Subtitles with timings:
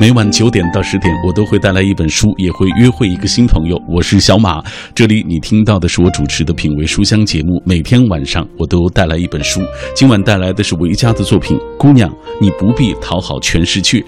[0.00, 3.76] 每晚九点到十点，我都会带来一本书，也会约会一个新朋友。
[3.88, 4.62] 我是小马，
[4.94, 7.60] 这里你听到的是我主持的品味书香节目。
[7.66, 9.60] 每天晚上我都带来一本书，
[9.96, 12.08] 今晚带来的是维嘉的作品《姑娘，
[12.40, 13.98] 你不必讨好全世界》。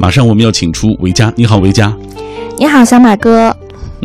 [0.00, 1.96] 马上我们要请出维嘉，你好，维嘉。
[2.58, 3.56] 你好，小马哥。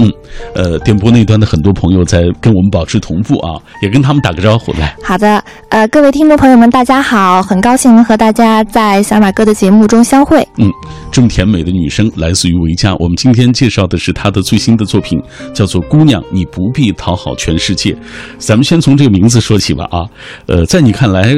[0.01, 0.11] 嗯，
[0.55, 4.95] 呃，电波那端的很多朋友在跟我们保持同步啊，也跟他们打个招呼来。
[5.03, 10.45] 好的，呃，各位听众朋友们，大家好，很高兴能和大家在小马哥的节目中相会。
[10.57, 10.71] 嗯，
[11.11, 15.21] 这么甜美的女生来自于维嘉，我们今天介绍的是她的最新的作品，
[15.53, 17.91] 叫做《姑娘，你不必讨好全世界》。
[18.39, 20.05] 咱们先从这个名字说起吧啊，
[20.47, 21.35] 呃，在你看来，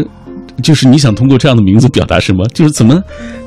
[0.62, 2.46] 就是你想通过这样的名字表达什么？
[2.54, 3.02] 就是怎么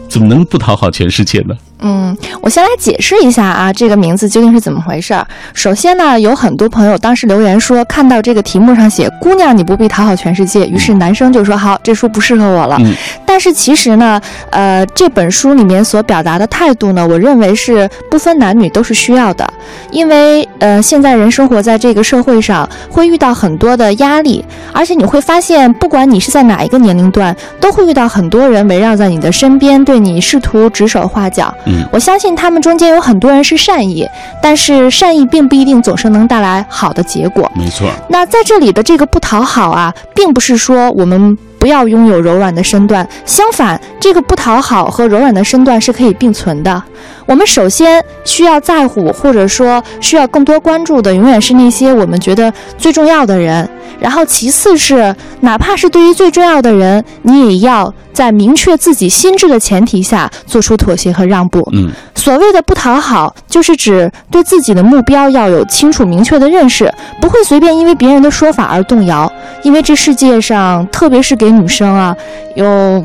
[0.09, 1.55] 怎么能不讨好全世界呢？
[1.81, 5.27] 嗯，我先来解释一下啊，这个名字究竟是怎么回事儿。
[5.53, 12.79] 首先呢，有很多朋友当时留言说，看到这个题目上写“姑娘，你不必讨好全世界”，于是男生就说：“好，这书不适合我了。”
[13.27, 19.47] 但是其实呢，呃，这本书里面所表达的态度呢，我认为是不分男女都是需要的，
[19.91, 31.55] 因为呃，现在人生活在这个社会上，会遇到很多的压力，而且你会发现，不管你是在哪一个年龄段，都会遇到很多人围绕在你的身边，对你试图指手画脚。
[31.67, 34.09] 嗯，我相信他们中间有很多人是善意，
[34.41, 37.51] 但是善意并不一定总是能带来好的结果。
[37.55, 37.89] 没错。
[38.09, 46.83] 那在这里的这个不讨好啊，并不是说我们不要拥有柔软的身段，相反，这个不讨好和柔软的身段是可以并存的。
[47.27, 53.69] 我们首先需要在乎，或者说需要更多关注的，永远是那些我们觉得最重要的人。
[53.99, 61.67] 然后，其次是哪怕是对于最重要的人，你也要在明确自己心智的前提下做出妥协和让步。
[61.73, 69.33] 嗯，所谓的不讨好，就是指对自己的目标要有清楚明确的认识，不会随便因为别人的说法而动摇。
[69.63, 72.15] 因为这世界上，特别是给女生啊，
[72.55, 73.03] 有。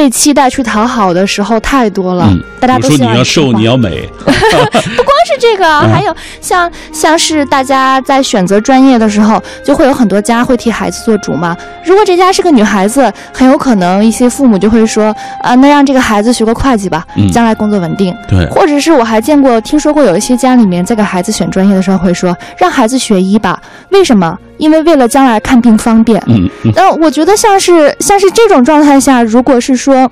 [0.00, 2.26] 被期待去讨好的时候太多了，
[2.58, 11.54] 大家都说你要瘦，你要美， 不光是这个， 还有像像是大家在选择专业的时候，就会有很多家会替孩子做主嘛。
[11.84, 18.16] 如果这家是个女孩子，很有可能一些父母就会说，啊，那让这个孩子学个会计吧，将来工作稳定。
[18.26, 23.60] 对，或者是我还见过、听说过有一些家里面在给孩子选专业的时候会说，让孩子学医吧，
[23.90, 24.34] 为什么？
[24.60, 26.22] 因为为了将来看病方便。
[26.28, 30.08] 嗯，那我觉得像是像是这种状态下，如果是说，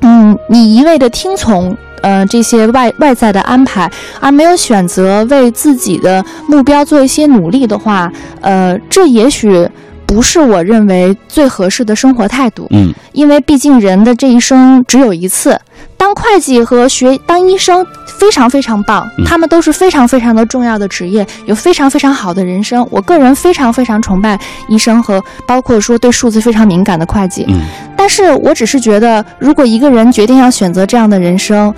[0.00, 3.90] 嗯，你一味的听从，呃，这些外外在的安排，
[4.20, 9.68] 而没有选择为自己的目标做一些努力的话，呃，这也许
[10.06, 12.66] 不是我认为最合适的生活态度。
[12.70, 15.60] 嗯，因为毕竟人的这一生只有一次。
[15.96, 17.86] 当会计和学当医生
[18.18, 22.86] 非常非常棒，他们都是非常非常的重要的职业，有非常非常好的人生。
[22.90, 24.38] 我个人非常非常崇拜
[24.68, 27.46] 医生和包括说对数字非常敏感的会计。
[27.48, 27.60] 嗯，
[27.96, 31.74] 但是我只是觉得，如果一个人决定要选择这样的人生，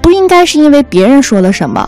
[0.00, 1.86] 不应该是因为别人说了什么，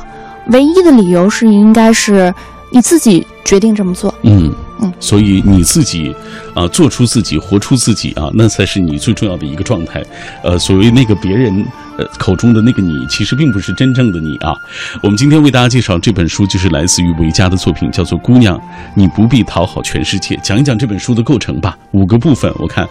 [0.48, 2.34] 唯一的理由是应该是
[2.70, 4.12] 你自己决定这么做。
[4.22, 4.52] 嗯
[5.00, 6.14] 所以你自己。
[6.54, 10.00] 啊，做出自己，活出自己啊，那才是你最重要的一个状态。
[10.44, 14.54] 呃，所谓那个别人呃口中的那个你，其实并不是真正的你啊。
[15.02, 18.60] 我们今天为大家介绍这本书，就是来自于维嘉的作品，叫做《姑娘，
[18.94, 20.36] 你不必讨好全世界》。
[20.40, 22.86] 讲一讲这本书的构成吧，五个部分，我看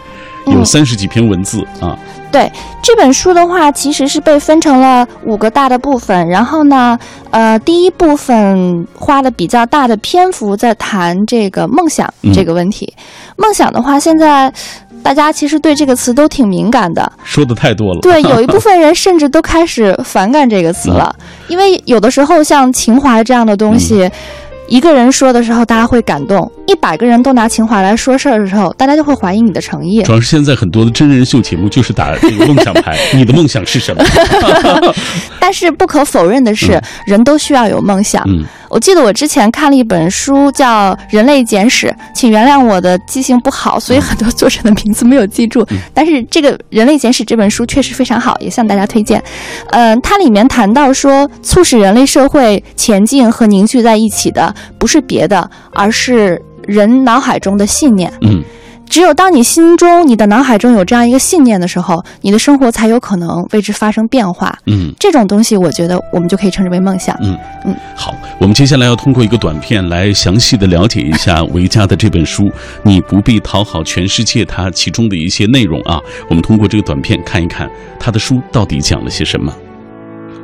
[0.48, 1.98] 有三十几篇文字啊。
[2.32, 6.28] 对这本书的话，其实是被分成了五个大的部分。
[6.28, 6.98] 然后呢，
[7.30, 12.92] 呃，第一部分花了比较大的篇幅在谈这个梦想这个问题。
[13.36, 14.52] 梦想的话，现在
[15.04, 18.00] 大家其实对这个词都挺敏感的，说的太多了。
[18.02, 21.14] 对， 有一部分人甚至都开始反感这个词了，
[21.48, 24.10] 因为有的时候像情怀这样的东西。
[24.70, 30.02] 一个人说的时候，大家会感动；一百个人都拿情怀来说事儿的时候，大家就会怀疑你的诚意。
[30.04, 34.04] 主要是现在很多的真人秀节目就是打这个梦想牌， 你的梦想是什么？
[35.38, 38.24] 但是不可否认的是，人都需要有梦想。
[38.26, 45.64] 嗯，我记得我之前看了一本书叫《人类简史》，请原谅我的记性不好，所以很多作者的名字没有记住。
[45.94, 49.24] 但是这个《人类简史》这本书确实非常好，也向大家推荐。
[49.70, 54.52] 嗯，它里面谈到说，促使人类社会前进和凝聚在一起的。
[54.80, 58.12] 不是别的，而是人脑海中的信念。
[58.22, 58.44] 嗯，
[58.94, 64.56] 只有当你心中、你的脑海中有这样一个信念的时候，你的生活才有可能为之发生变化。
[64.68, 67.18] 嗯，这种东西，我觉得我们就可以称之为梦想。
[67.20, 67.36] 嗯
[67.66, 72.44] 嗯，好，我们接下来要通过一个短片来详细的了解一下维嘉的这本书
[72.84, 76.00] 《你不必讨好全世界》它其中的一些内容啊。
[76.30, 77.68] 我们通过这个短片看一看
[78.00, 79.52] 他的书到底讲了些什么。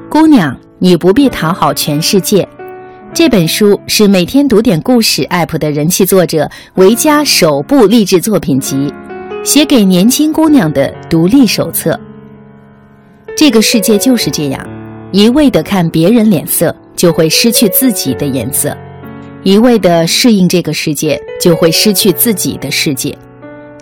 [0.10, 2.50] 姑娘，你不必讨好全世界。
[3.12, 8.94] 这本书是每天读点故事 App 的人气作者维嘉首部励志作品集，
[9.44, 12.00] 写给年轻姑娘的独立手册。
[13.36, 14.66] 这个世界就是这样，
[15.12, 18.72] 一味的看别人脸色，就会失去自己的颜色；
[19.44, 23.14] 一味的适应这个世界，就会失去自己的世界。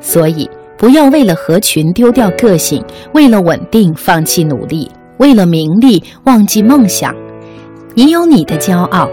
[0.02, 2.84] 所以，不要为了合群丢掉个性，
[3.14, 7.14] 为了稳定放弃努力，为了名利忘记梦想。
[7.98, 9.10] 你有你的骄傲，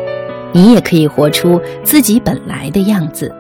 [0.52, 3.34] 你也可以活出自己本来的样子。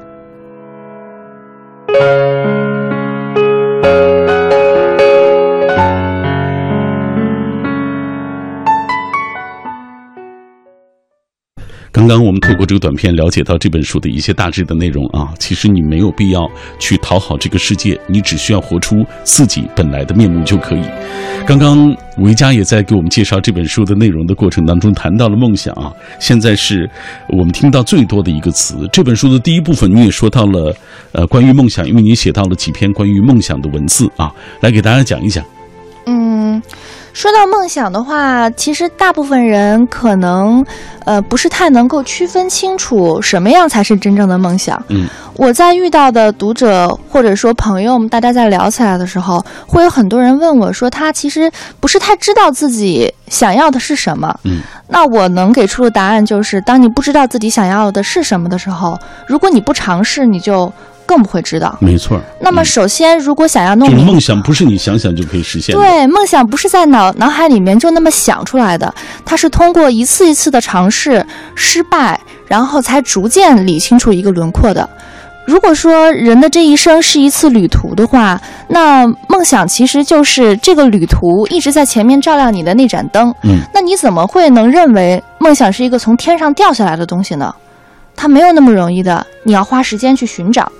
[11.94, 20.82] 刚刚我们透过这个短片了解到这本书的一些大致的内容啊，其实你没有必要去讨好这个世界，你只需要活出自己本来的面目就可以。
[21.46, 26.90] 刚刚维嘉也在给我们介绍这本书的内容的过程当中谈到了梦想啊，现在是
[27.28, 28.88] 我们听到最多的一个词。
[28.92, 30.74] 这本书的第一部分你也说到了，
[31.12, 35.44] 呃，关于梦想，因为你写到了几篇关于梦想的文字啊，来给大家讲一讲。
[36.06, 36.60] 嗯。
[37.14, 40.66] 说到梦想的话，其实大部分人可能，
[41.04, 44.82] 呃，不是太能够区分清楚什么样才是真正的梦想。
[44.88, 45.06] 嗯，
[45.36, 54.36] 我在遇到的读者或者说朋友们，大家在聊起来的时候，会有很多人问我说，他其实不是太知道自己想要的是什么。
[54.42, 60.70] 嗯，那我能给出的答案就是，当你不知道自己想要的是什么的时候，如果你不尝试，你就。
[61.14, 62.20] 更不会知道，没错。
[62.40, 65.80] 那么，首先，如果想要弄明，梦想不是你想想就可以实现的。
[65.80, 68.92] 对，梦想不是在脑脑海里面就那么想出来的，
[69.24, 71.24] 它是通过一次一次的尝试、
[71.54, 72.18] 失败，
[72.48, 74.90] 然后才逐渐理清楚一个轮廓的。
[75.46, 83.32] 如果说人的这一生是一次旅途的话，那梦想其实就是这个旅途一直在前面照亮你的那盏灯。
[83.44, 87.54] 嗯，那你怎么会能认为梦想是一个从天上掉下来的东西呢？
[88.16, 90.70] 它没有那么容易的，你要花时间去寻找。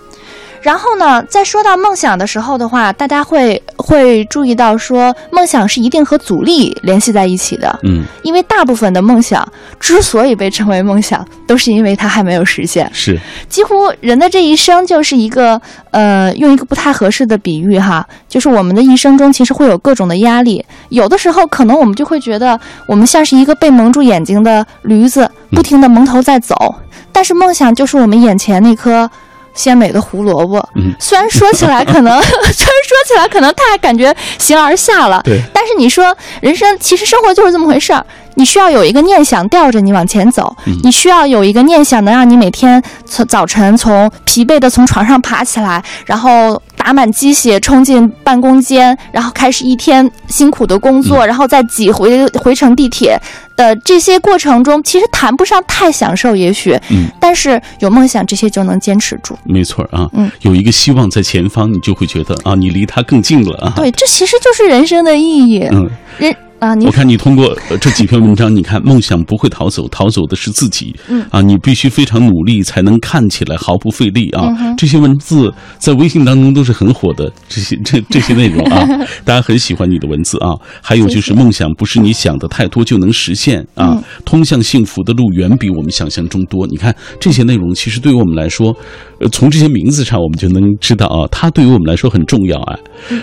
[0.64, 7.78] 然后呢，在说到梦想的时候的话，大家会会注意到说，梦想是一定和阻力联系在一起的。
[7.82, 9.46] 嗯，因为大部分的梦想
[9.78, 12.90] 之所以被称为梦想，都是因为它还没有实现。
[12.94, 22.58] 是，几乎人的这一生就是一个呃，用一个不太合适的比喻哈，就是我们的一生中其实会有各种的压力，有的时候可能我们就会觉得
[22.88, 26.74] 我们像是一个被蒙住眼睛的驴子，不停的蒙头在走，
[27.12, 29.10] 但是梦想就是我们眼前那颗。
[29.54, 30.68] 鲜美的胡萝卜，
[30.98, 35.40] 虽然说起来可能， 虽然说起来可能他还感觉形而下了，对。
[35.52, 38.04] 但是你说人生其实生活就是这么回事儿，
[38.34, 53.18] 你需要有一个念想吊着你往前走，你需要有一个念想能让你每天从早晨从疲惫的从床上爬起来，然后打满鸡血冲进办公间，然后开始一天辛苦的工作，然后再挤回回程地铁。
[53.56, 59.36] 的这些过程中，其实谈不上太享受，也许，嗯，但是有梦想，这些就能坚持住。
[59.44, 63.72] 没错啊，嗯，有一个希望在前方，你就会觉得啊，你离他更近了啊。
[63.76, 65.66] 对，这其实就是人生的意义。
[65.70, 66.34] 嗯，人。
[66.58, 66.74] 啊！
[66.84, 70.94] 我看你通过这几篇文章，你看梦想不会逃走，逃走的是自己。
[71.08, 74.48] 嗯啊，你必须非常努力，才能看起来毫不费力啊。
[74.76, 78.86] 这些文字在微信当中都是很火的，这些这这些内容啊，
[79.24, 80.54] 大家很喜欢你的文字啊。
[80.80, 86.66] 还有就是梦想不是你想的太多就能实现啊，通向幸福的路远比我们想象中多。
[86.66, 88.74] 你看这些内容，其实对于我们来说，
[89.20, 92.78] 呃，从这些名字上我们就能知道啊，它对于我们来说很重要啊。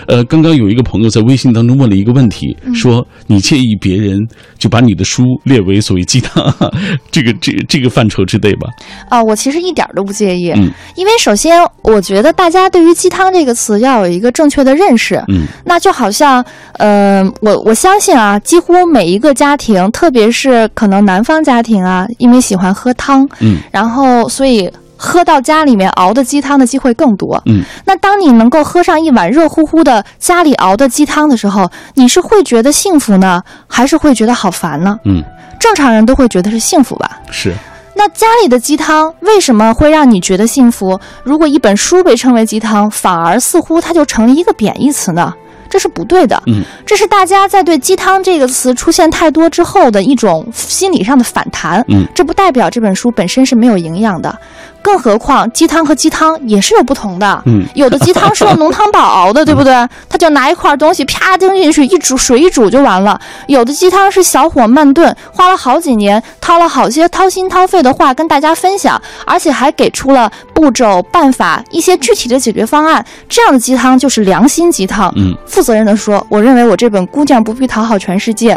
[0.08, 3.06] 呃，刚刚有一个朋友在微信当中问了一个问题，说。
[3.32, 4.20] 你介意别人
[4.58, 6.54] 就把你的书列为所谓鸡汤，
[7.10, 8.68] 这个这这个范畴之内吧？
[9.10, 10.52] 啊，我其实一点都不介意。
[10.52, 15.24] 嗯，因为首先我觉得大家对于鸡汤这个词要有一个正确的认识。
[15.30, 24.70] 嗯，那就好像，呃，我我相信啊，几乎每一个家庭，特别是可能南方家庭啊，因为喜欢喝汤，嗯，然后所以。
[25.04, 27.42] 喝到家里面熬的鸡汤的机会更多。
[27.48, 34.96] 嗯，那当你能够喝上一碗热乎乎的家里熬的鸡汤的时候，你是会觉得幸福呢，还是会觉得好烦呢？
[35.06, 35.24] 嗯，
[35.60, 37.20] 正常人都会觉得是幸福吧。
[37.32, 37.52] 是。
[37.96, 41.00] 那家里的鸡汤为什么会让你觉得幸福？
[41.24, 45.34] 如果一本书被称为鸡汤，反而似乎它就成了一个贬义词呢？
[45.70, 46.42] 这是不对的。
[46.48, 51.84] 嗯，这是大家在对鸡汤这个词出现太多之后的一种心理上的反弹。
[51.88, 54.38] 嗯，这不代表这本书本身是没有营养的。
[54.82, 59.74] 更何况鸡汤和鸡汤也是有不同的，嗯，有的鸡汤是用浓汤宝熬的，对不对？
[60.10, 63.20] 他就拿一块东西啪丢进去，一煮水一煮就完了。
[63.48, 73.06] 有的鸡汤是小火慢炖，花了好几年，掏了好些掏心掏肺的话跟大家分享，而且还给出了步骤、办法、一些具体的解决方案。
[73.30, 75.12] 这样的鸡汤就是良心鸡汤。
[75.16, 78.56] 嗯，负责任的说，我认为我这本《姑娘不必讨好全世界》。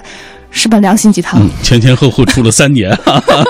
[0.57, 1.43] 是本良心鸡汤。
[1.43, 3.45] 嗯，前前后后出了三年，哈 哈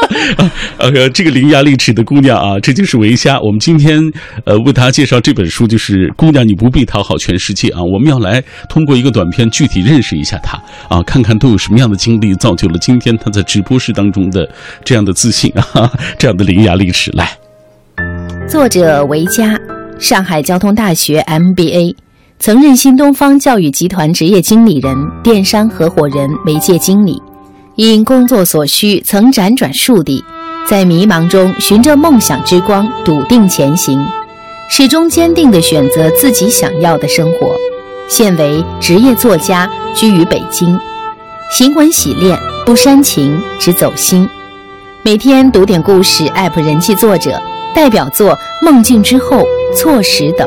[0.78, 3.38] 呃，这个伶牙俐齿的姑娘啊，这就是维嘉。
[3.38, 4.00] 我们今天
[4.46, 7.82] 呃为大家介绍这本书，就是《姑娘，你不必讨好全世界》啊。
[7.82, 10.58] 我们要来通过一个短片，具体认识一下她
[10.88, 14.48] 啊，看看都有什么样的经历，造就了今天她在直播室当中的
[14.82, 17.10] 这样的自信啊， 这样的伶牙俐齿。
[17.12, 17.30] 来，
[18.48, 19.54] 作者维嘉，
[19.98, 22.03] 上海交通大学 MBA。
[22.44, 27.22] 曾任新东方教育集团职业经理人、电商合伙人、媒介经理，
[27.74, 30.22] 因工作所需曾辗转数地，
[30.68, 33.98] 在迷茫中循着梦想之光，笃定前行，
[34.68, 37.56] 始终坚定地选择自己想要的生活。
[38.08, 40.78] 现为职业作家，居于北京，
[41.50, 44.28] 行文洗练，不煽情，只走心。
[45.02, 47.42] 每天读点故事，app 人气作者，
[47.74, 48.32] 代表作
[48.62, 49.38] 《梦境之后》
[49.74, 50.46] 《错时》等。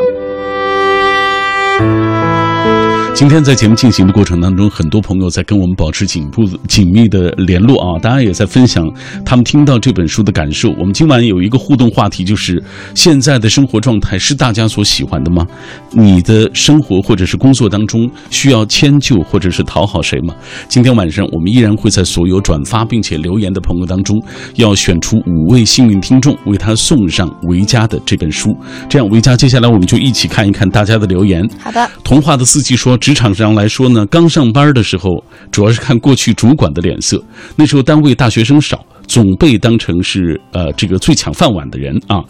[3.17, 8.87] 今天在节目进行的过程当中，很多朋友在跟我们保持紧步紧密的联络啊，大家也在分享
[9.25, 10.69] 他们听到这本书的感受。
[10.77, 15.47] 我们今晚有一个互动话题，就是现在的生活状态是大家所喜欢的吗？
[15.93, 20.35] 你的生活或者是工作当中需要迁就或者是讨好谁吗？
[20.69, 24.21] 今天晚上我们依然会在所有转发并且留言的朋友当中，
[24.57, 28.55] 要选出五位幸运听众，为他送上维嘉的这本书。
[28.87, 31.43] 这样，维嘉，接下来我们就一起看一看大家的留言。
[31.57, 32.95] 好的，童话的四季说。
[33.07, 37.23] 职场上来说呢，刚上班的时候，主要是看过去主管的脸色。
[37.55, 38.85] 那时候单位大学生少。
[39.07, 42.21] 总被当成是呃这个最抢饭碗的人啊，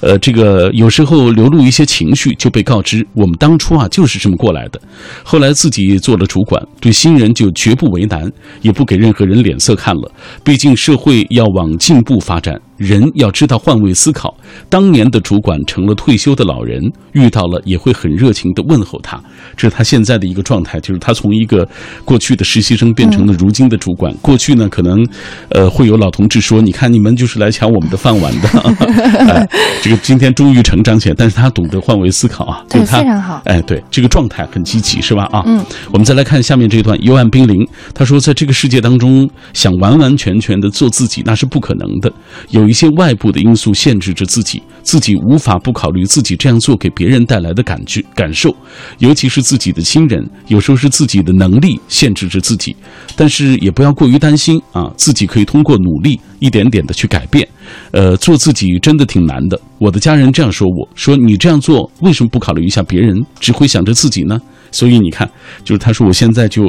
[0.00, 4.80] 呃这个有时候流露一些情绪就被告知我们当初啊就是这么过来的，
[5.22, 8.28] 后来自己做了主管，对新人就绝不为难，
[8.62, 10.10] 也不给任何人脸色看了。
[10.42, 14.36] 毕竟社会要往进步发展，人要知道换位思考。
[14.68, 19.22] 当年的主管成了退休的老人，遇到了也会很热情的问候他，
[19.56, 21.66] 这是他现在的一个状态，就是他从一个
[22.04, 24.12] 过去的实习生变成了如今的主管。
[24.20, 25.06] 过去呢可能
[25.50, 26.24] 呃会有老同。
[26.26, 28.48] 志说：“你看，你们就是来抢我们的饭碗的。
[29.28, 29.46] 哎，
[29.82, 33.42] 这个今天终于成长起来，但是他懂得换位思考啊，对，非常好。
[33.44, 35.28] 哎，对，这个状态很积极，是吧？
[35.30, 35.62] 啊，嗯，
[35.92, 36.98] 我们再来看下面这一段。
[37.04, 42.10] 幽暗冰凌他说，在这个世界当中，想完完全全的做自己，那是不可能的。
[42.48, 48.56] 有有一些外部的因素限制着自己，自己无法不考虑自己这样做给别人带来的感觉感受，
[49.00, 50.26] 尤其是自己的亲人。
[50.46, 52.74] 有时候是自己的能力限制着自己，
[53.14, 57.48] 但是也不要过于担心啊，自己可以通过努力。”一点点的去改变，
[57.90, 59.58] 呃，做自己真的挺难的。
[59.78, 64.38] 我的家人这样说我，说你这样做为什么不考虑一下别人，只会想着自己呢？
[64.70, 65.26] 所以你看，
[65.64, 66.64] 就是他说我现在就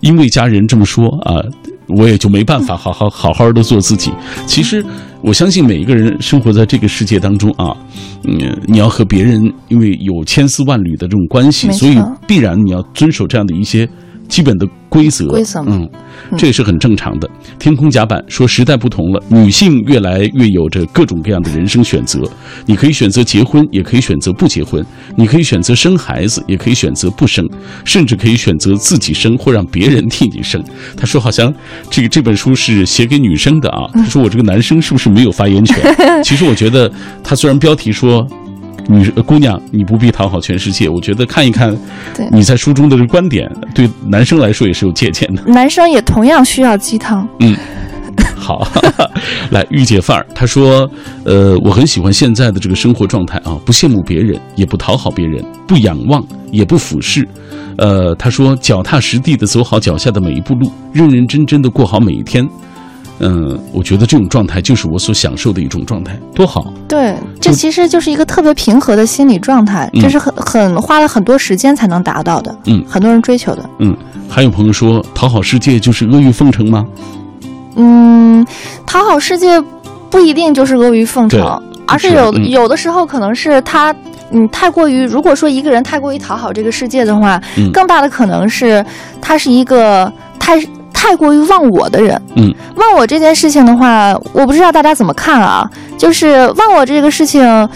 [0.00, 1.38] 因为家人这么说啊，
[1.96, 4.12] 我也就没办法 好好好好的做自己。
[4.46, 4.84] 其实
[5.20, 7.76] 我相信每一个人生活在这个世界当中啊，
[8.24, 11.96] 嗯，你要和别人因为有千丝万缕的这种关系，所以
[12.26, 13.88] 必然你要遵守这样的一些。
[14.32, 15.86] 基本的规则，规则，嗯，
[16.38, 17.28] 这也是很正常的。
[17.58, 22.18] 天空甲板说，时代不同了，女性越来越有着各种各样的人生选择。
[22.64, 24.82] 你可以选择结婚，也可以选择不结婚；
[25.16, 27.46] 你可以选择生孩子，也可以选择不生，
[27.84, 30.64] 甚至可以选择自己生或让别人替你生。
[30.96, 31.52] 他说，好像
[31.90, 33.84] 这个这本书是写给女生的啊。
[33.92, 35.76] 他说，我这个男生是不是没有发言权？
[36.24, 36.90] 其实我觉得，
[37.22, 38.26] 他虽然标题说。
[38.88, 40.88] 女姑娘，你不必讨好全世界。
[40.88, 41.76] 我觉得看一看，
[42.30, 45.42] 你在书中的这个观点，对男生来说也是有借鉴的。
[45.44, 47.26] 男生也同样需要鸡汤。
[47.40, 47.56] 嗯，
[48.36, 48.66] 好，
[49.50, 50.90] 来御姐范儿，他说，
[51.24, 57.26] 呃，我很喜欢现在的这个生活状态啊，不羡慕别人，也不讨好别人，不仰望，也不俯视。
[57.78, 62.46] 呃，他说，脚踏实地的走好脚下的每一步路，认认真真的过好每一天。
[63.24, 66.72] 嗯，我觉得这种状态就是我所享受的一种状态，多好。
[66.88, 72.52] 对，这其实就是一个特别平和的心理状态，这是很很花了很多时间才能达到的。
[72.66, 73.70] 嗯，很多人追求的。
[73.78, 73.96] 嗯，
[74.28, 76.84] 还有朋友说，讨好世界就是阿谀奉承吗？
[77.76, 78.44] 嗯，
[78.84, 79.60] 讨好世界
[80.10, 83.94] 不一定就是阿谀奉承，而是有有的时候可能是他，
[84.32, 87.40] 嗯，太过于如果说一个人太过于讨好这个世界的话，
[87.72, 88.84] 更大的可能是
[89.20, 90.60] 他是一个太。
[91.02, 95.68] 太过于忘我的人，嗯，忘我这件事情的话，我不知道大家怎么看啊？
[95.98, 97.68] 就是忘我这个事情，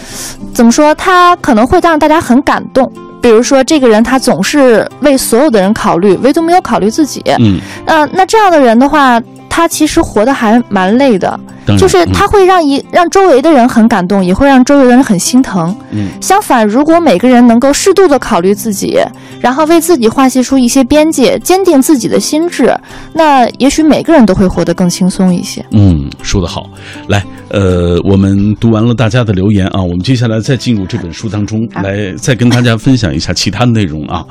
[0.54, 0.95] 怎么说？
[0.95, 2.88] 他可能会让大家很感动。
[3.21, 7.21] 比如说，这个人他总是为所有的人考虑，唯独没有考虑自己。
[7.40, 9.21] 嗯，呃，那这样的人的话。
[9.57, 11.41] 他其实活得还蛮累的，
[11.79, 15.75] 就是他会让一让周围的人很感动，也会让周围的人很心疼。
[15.93, 18.99] 嗯相反，如果每个人能够适度的考虑自己，
[19.41, 22.71] 然后为自己划析出一些边界，坚定自己的心智，
[23.15, 25.65] 那也许每个人都会活得更轻松一些。
[25.71, 26.69] 嗯，说得好。
[27.09, 34.23] 来，呃，我们读完了大家的留言啊，我们接下来再进入这本书当中，好来再跟大家分享一下其他的内容啊。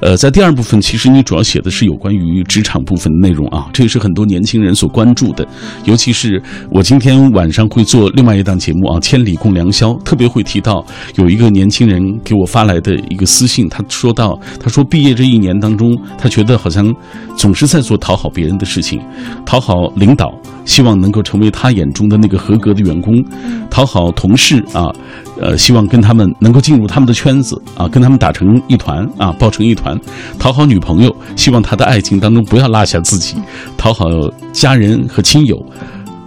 [0.00, 5.46] 呃，在第二部分，其实你主要写的是有关于职场部分的内容啊，这也是很多年轻人所关注的。
[5.84, 10.84] 尤其是我今天晚上会做另外一档节目啊，《千里共良宵》，特别会提到
[11.16, 16.92] 有一个年轻人给我发来的一个私信，他说到，他说毕业这一年当中，他觉得好像
[17.36, 19.00] 总是在做讨好别人的事情，
[19.44, 20.32] 讨好领导，
[20.64, 23.24] 希望能够成为他眼中的那个合格的员工，
[23.70, 24.92] 讨好同事啊，
[25.40, 29.98] 呃，希望跟他们能够进入他们的圈子啊，跟他们打成一团啊，抱成一团，
[30.38, 33.36] 讨好女朋友，希望他的爱情当中不要落下自己，
[33.76, 34.06] 讨好
[34.52, 35.64] 家人和亲友。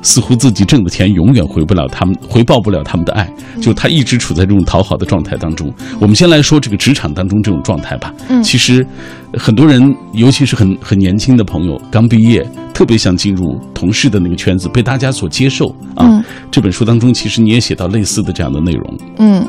[0.01, 3.29] 似乎自己挣的钱永远回不了他们，回报不了他们的爱，
[3.61, 5.73] 就他一直处在这种讨好的状态当中。
[5.99, 8.13] 我们先来说这个职场当中这种状态吧。
[8.29, 8.85] 嗯其实
[9.33, 16.07] 很多人，尤其是很很年轻的朋友，刚毕业，特别想进入同事的那个圈子，被大家所接受啊。
[16.07, 18.97] 嗯这本书当中，其实你也写到类似的这样的内容。
[19.17, 19.47] 嗯，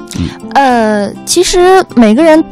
[0.54, 2.44] 呃，其实每个人。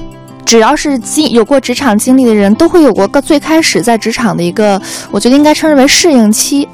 [0.44, 6.68] 只要是经有过职场经历的人，都会有过个最开始在职场的一个，我觉得应该称之为适应期。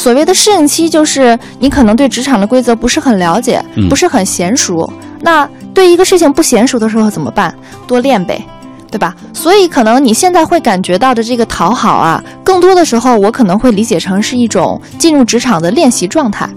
[0.00, 4.90] 所谓的适应期，就是你可能对职场的规则不是很了解，嗯不是很娴熟。
[5.20, 7.54] 那对一个事情不娴熟的时候怎么办？
[7.86, 8.42] 多练呗，
[8.90, 9.14] 对吧？
[9.34, 16.48] 所以可能你现在会感觉到的这个讨好啊，更多的时候我可能会理解成是一种进入职场的练习状态。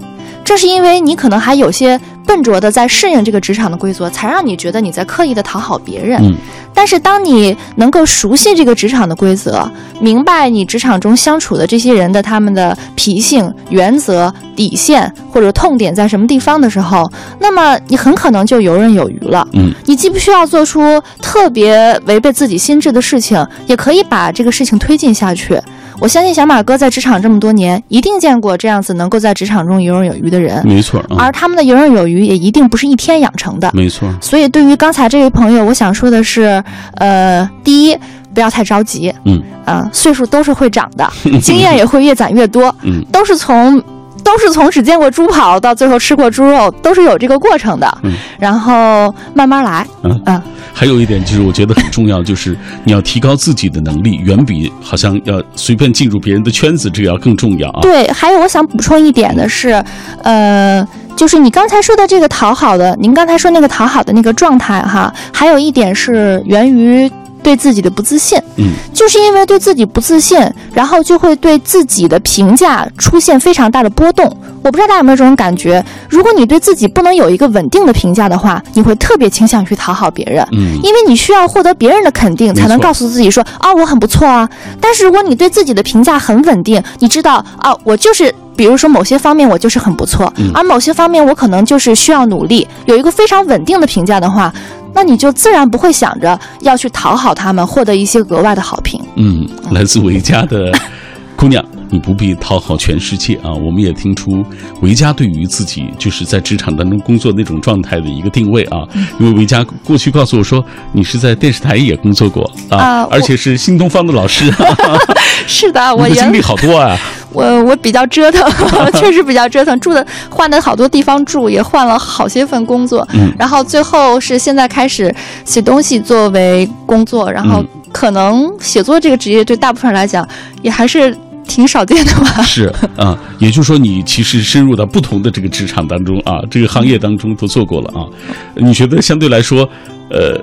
[0.44, 6.20] 这是因为你可能还有些笨拙的在适应这个职场的规则，才让你觉得你在刻意的讨好别人。
[6.22, 6.34] 嗯
[6.76, 9.70] 但是当你能够熟悉这个职场的规则，
[10.00, 17.08] 明白你职场中相处的这些人的他们的脾性、原则、底线或者痛点在什么地方的时候，
[17.38, 19.46] 那么你很可能就游刃有余了。
[19.52, 25.56] 嗯你既不需要做出特别违背自己心智的事情，也可以把这个事情推进下去。
[26.00, 33.70] 我相信小马哥在职场这么多年，一定见过这样子能够在职场中游刃有余的人，没错啊，而他们的游刃有余也一定不是一天养成的。
[33.72, 34.08] 没错。
[34.20, 36.62] 所以，对于刚才这位朋友，我想说的是，
[36.96, 37.96] 呃，第一，
[38.34, 41.10] 不要太着急，嗯啊、岁数都是会长的，
[41.40, 43.82] 经验也会越攒越多，嗯都是从。
[44.22, 47.98] 都是从只见过猪跑到最后吃过猪肉，都是有这个过程的。
[48.04, 49.86] 嗯然后慢慢来。
[50.02, 50.42] 嗯嗯
[50.76, 57.80] 还有一点就是，我觉得很重要，就是你要提高自己的能力，远比好像要随便进入别人的圈子这个要更重要啊。
[57.80, 59.82] 对，还有我想补充一点的是，
[60.24, 67.10] 呃，就是你刚才说的这个讨好的，您刚才说那个讨好的那个状态哈，还有一点是源于
[67.44, 68.36] 对自己的不自信。
[68.56, 70.38] 嗯就是因为对自己不自信，
[70.72, 74.24] 然后就会对自己的评价出现非常大的波动。
[74.62, 75.84] 我不知道大家有没有这种感觉？
[76.08, 80.46] 如果你对自己不能有一个稳定的评价的话，你会特别倾向于讨好别人。
[80.52, 84.48] 嗯因为你需要获得别人的肯定，才能告诉自己说啊，我很不错啊。
[84.80, 94.52] 但是如果你对自己的评价很稳定，你知道啊，我就是，比如说某些方面我就是很不错，嗯而某些方面我可能就是需要努力，有一个非常稳定的评价的话，
[94.94, 99.00] 那你就自然不会想着要去讨好他们，获得一些额外的好评。
[99.16, 100.72] 嗯，来自维嘉的
[101.36, 103.52] 姑娘，你不必讨好全世界啊！
[103.52, 104.44] 我们也听出
[104.80, 108.86] 维嘉对于自己就是在职场当中工作那种状态的一个定位啊。
[109.18, 114.50] 因为维嘉过去告诉我说，你是在电视台也工作过啊，啊而且是新东方的老师，
[115.46, 116.96] 是的，我的经历好多啊。
[117.34, 118.48] 我我比较折腾，
[118.94, 130.26] 确实比较折腾，住的换的好多地方住，也换了好些份工作，嗯然后最后是现在开始写东西作为工作，然后嗯可能写作这个职业对大部分人来讲
[130.62, 131.16] 也还是
[131.46, 132.42] 挺少见的吧。
[132.46, 138.06] 是啊，也就是说，你其实深入到不同的这个职场当中啊，这个行业当中都做过了啊。
[138.54, 139.68] 你觉得相对来说，
[140.08, 140.40] 呃，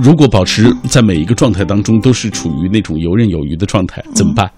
[0.00, 4.50] 如果保持在每一个状态当中都是处于那种游刃有余的状态，怎么办？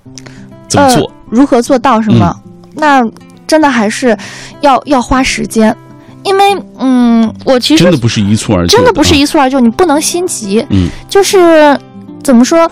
[0.69, 1.13] 怎么做？
[1.31, 1.39] 呃？
[1.39, 2.35] 如何做到是吗？
[2.75, 3.03] 那
[3.47, 4.17] 真的还是
[4.61, 5.75] 要要花时间，
[6.23, 6.45] 因为
[6.79, 10.65] 嗯，我其实真的不是一蹴而就，真的不是啊一蹴而就，你不能心急。
[10.71, 11.79] 嗯就是
[12.23, 12.69] 怎么说，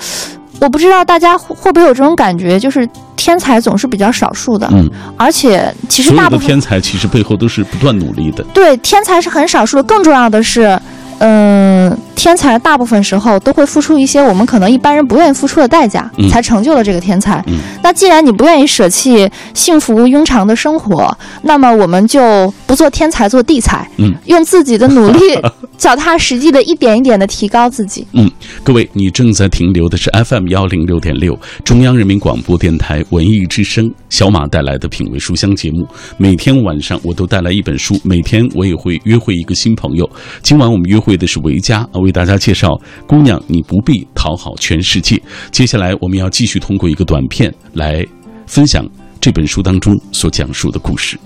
[0.61, 8.43] 我不知道大家会会不会有这种感觉，就是天才总是比较少数的，嗯，而且其实大部分的天才其实背后都是不断努力的。
[8.55, 10.79] 对天才是很少数的，更重要的是，
[11.19, 17.43] 嗯、天才大部分时候都会付出一些我们可能一般人不愿意付出的代价，嗯才成就了这个天才。
[17.49, 25.19] 嗯那既然你不愿意舍弃幸福庸常的生活，那么我们就不做天才，做地才，嗯，用自己的努力，
[25.77, 28.07] 脚踏实地的一点一点的提高自己。
[28.13, 28.31] 嗯，
[28.63, 35.85] 各位，你正在停留的是 FM 幺零六点六，中央人民广播电台文艺之声，小马带来的品味书香节目。
[36.17, 40.09] 每天晚上我都带来一本书，每天我也会约会一个新朋友。
[40.41, 42.69] 今晚我们约会的是维嘉，啊为给大家介绍
[43.07, 45.17] 《姑娘，你不必讨好全世界》。
[45.51, 48.07] 接下来我们要继续通过一个短片来
[48.47, 48.87] 分享
[49.19, 51.19] 这本书当中所讲述的故事。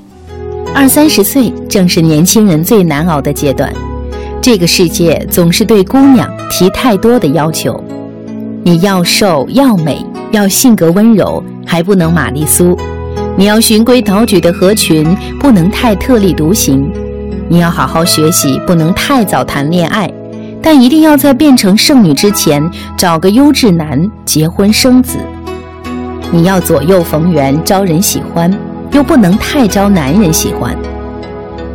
[0.72, 3.74] 二三十岁正是年轻人最难熬的阶段，
[4.40, 7.82] 这个世界总是对姑娘提太多的要求。
[8.62, 12.78] 你要瘦，要美，要性格温柔，还不能玛丽苏。
[13.36, 15.04] 你要循规蹈矩的合群，
[15.40, 16.88] 不能太特立独行。
[17.48, 20.08] 你要好好学习，不能太早谈恋爱，
[20.68, 25.16] 但一定要在变成剩女之前找个优质男结婚生子。
[26.32, 28.52] 你要左右逢源，招人喜欢，
[28.90, 30.76] 又不能太招男人喜欢。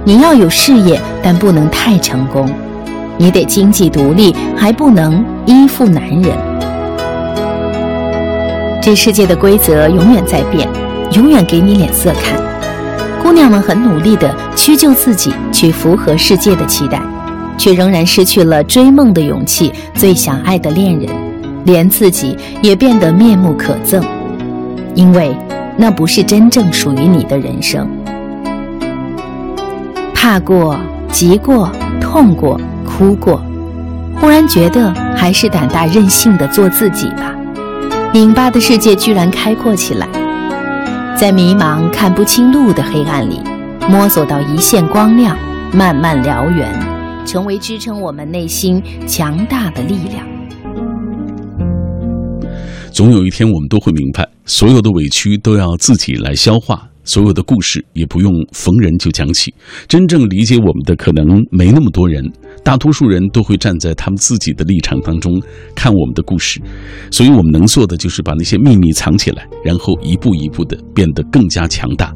[0.04, 2.54] 你要有事业，但不能太成功。
[3.16, 6.38] 你得经济独立，还不能依附男人。
[8.82, 10.68] 这世界的规则永远在变，
[11.14, 12.38] 永远给你脸色看。
[13.24, 17.02] 姑娘们很努力地屈就自己，去符合世界的期待，
[17.62, 21.08] 却仍然失去了追梦的勇气，最想爱的恋人，
[21.64, 24.02] 连自己也变得面目可憎。
[24.96, 25.38] 因为
[25.78, 27.88] 那不是真正属于你的人生。
[30.12, 30.76] 怕过、
[31.12, 33.40] 急过、痛过、哭过，
[34.20, 37.32] 忽然觉得还是胆大任性的做自己吧。
[38.12, 40.08] 拧巴的世界居然开阔起来，
[41.16, 43.40] 在迷茫看不清路的黑暗里，
[43.88, 45.38] 摸索到一线光亮，
[45.72, 46.68] 慢慢燎原，
[47.26, 50.28] 成为支撑我们内心强大的力量。
[52.92, 59.54] 总有一天，我们都会明白，所有的委屈都要自己来消化，所有的故事也不用逢人就讲起。
[59.88, 62.22] 真正理解我们的可能没那么多人，
[62.66, 65.42] 大多数人都会站在他们自己的立场当中
[65.74, 66.62] 看我们的故事。
[67.10, 72.14] 所以我们能做的就是把那些秘密藏起来，然后一步一步的变得更加强大。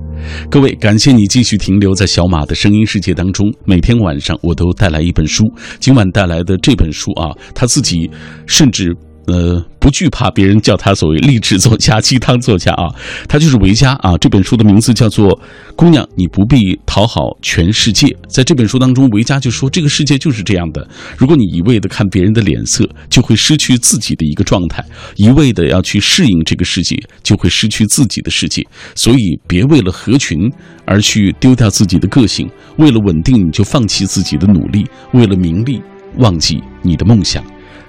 [0.50, 3.54] 各位，感谢你继续停留在小马的声音世界当中。
[3.66, 5.44] 每天晚上我都带来一本书，
[5.80, 8.10] 今晚带来的这本书啊，他自己
[8.46, 8.96] 甚至。
[9.28, 12.94] 呃，不惧怕别人叫他所谓励志作家、鸡汤作家啊，
[13.28, 14.16] 他就是维嘉啊。
[14.18, 15.28] 这本书的名字叫做
[15.76, 18.08] 《姑娘，你不必讨好全世界》。
[18.28, 20.88] 在这本书当中，维嘉就说，这个世界就是这样的。
[21.18, 24.84] 如果你一味的看别人的脸色，就会失去自己的一个状态；
[25.16, 28.62] 一味的要去适应这个世界，就会失去自己的世界。
[28.94, 30.52] 所以，别为了合群
[30.86, 35.82] 而去丢掉自己的个性，为了稳定你就放弃自己的努力，为了名利
[36.18, 37.44] 忘记你的梦想。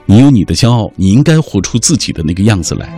[0.09, 2.88] 你有你的骄傲，你应该活出自己的那个样子来。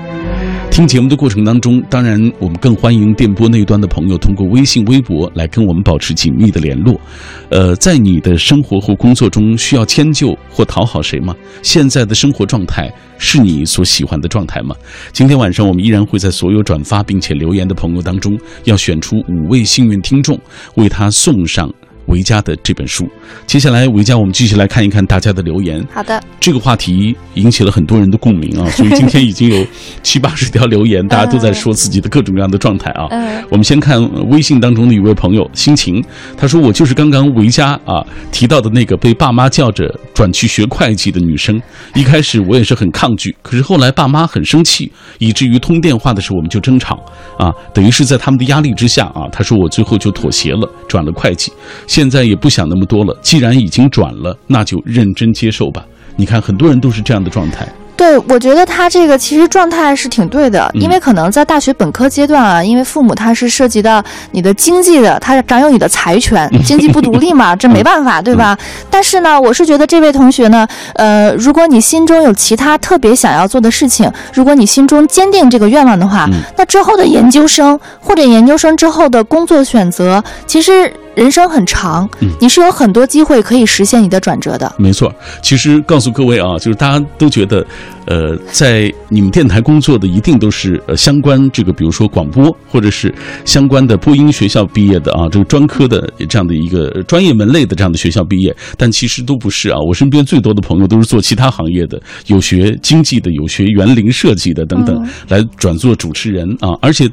[0.71, 7.01] 听节目的过程当中，当然我们更欢迎电波那端的朋友通过微信、微博来跟我们保持紧密的联络。
[7.49, 11.35] 呃，在你的生活或工作中需要迁就或讨好谁吗？
[11.63, 14.77] 现在的生活状态是你所喜欢的状态吗？
[15.11, 20.39] 今天晚上我们依然会在所有转发并且留言的朋友当中，要选出五位幸运听众，
[20.75, 21.73] 为他送上。
[22.09, 23.09] 维嘉的这本书，
[23.47, 25.83] 接下来维嘉，我们继续来看一看大家的留言。
[25.93, 29.67] 好的，这个话题引起了很多人的共鸣啊， 所以今天已经有
[30.03, 33.07] 七八十条留言，大家都在说自己的各种各样的状态啊。
[33.11, 36.05] 嗯我们先看微信当中的一位朋友心情，
[36.37, 41.59] 他说：“我就是刚刚维嘉啊提到的那个被爸妈叫着转去学会计的女生。
[41.95, 46.97] 一开始我也是很抗拒，可是后来爸妈很生气，以至于通电话的时候我们就争吵
[47.39, 51.51] 啊，等于是在他们的压力之下啊，他说我最后就妥协了，转了会计。
[51.99, 55.85] 现在也不想那么多了，既然已经转了，那就认真接受吧。
[56.15, 57.67] 你看，很多人都是这样的状态。
[57.97, 68.57] 对，我觉得他这个其实状态是挺对的，嗯因为可能在大学本科阶段啊，因为父母他是涉及到你的经济的，他掌有你的财权，经济不独立嘛， 这没办法，对吧？
[68.89, 84.73] 但是呢，我是觉得这位同学呢，呃，如果你心中有其他特别想要做的事情，如果你心中坚定这个愿望的话，嗯那之后的研究生或者研究生之后的工作选择，其实人生很长，嗯你是有很多机会可以实现你的转折的。
[84.79, 87.67] 没错，其实告诉各位啊，就是大家都觉得，
[88.09, 99.79] 呃，在你们电台工作的一定都是呃相关这个，比如说广播或者是相关的播音学校毕业的啊，这个专科的这样的一个专业门类的这样的学校毕业，但其实都不是啊。
[99.87, 106.71] 我身边最多的朋友都是做其他行业的，有学经济的，有学园林设计的等等，来转做主持人啊。
[106.81, 107.07] 而且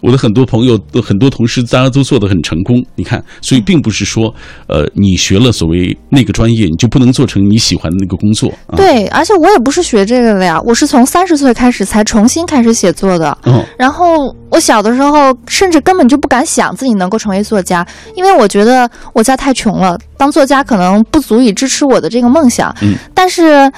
[0.00, 2.82] 我的很多朋友、很多同事，大家都做得很成功。
[2.94, 4.34] 你看，所以并不是说，
[4.66, 8.50] 呃，你学了所谓那个专业，你就不能做成你喜欢的那个工作。
[8.76, 13.36] 对，而且我也不是学这个我是从三十岁开始才重新开始写作的。
[13.44, 22.74] 嗯，然后我小的时候甚至根本就不敢想自己能够成为作家，因为我觉得我家太穷了，当作家可能不足以支持我的这个梦想。
[22.82, 23.70] 嗯，但是。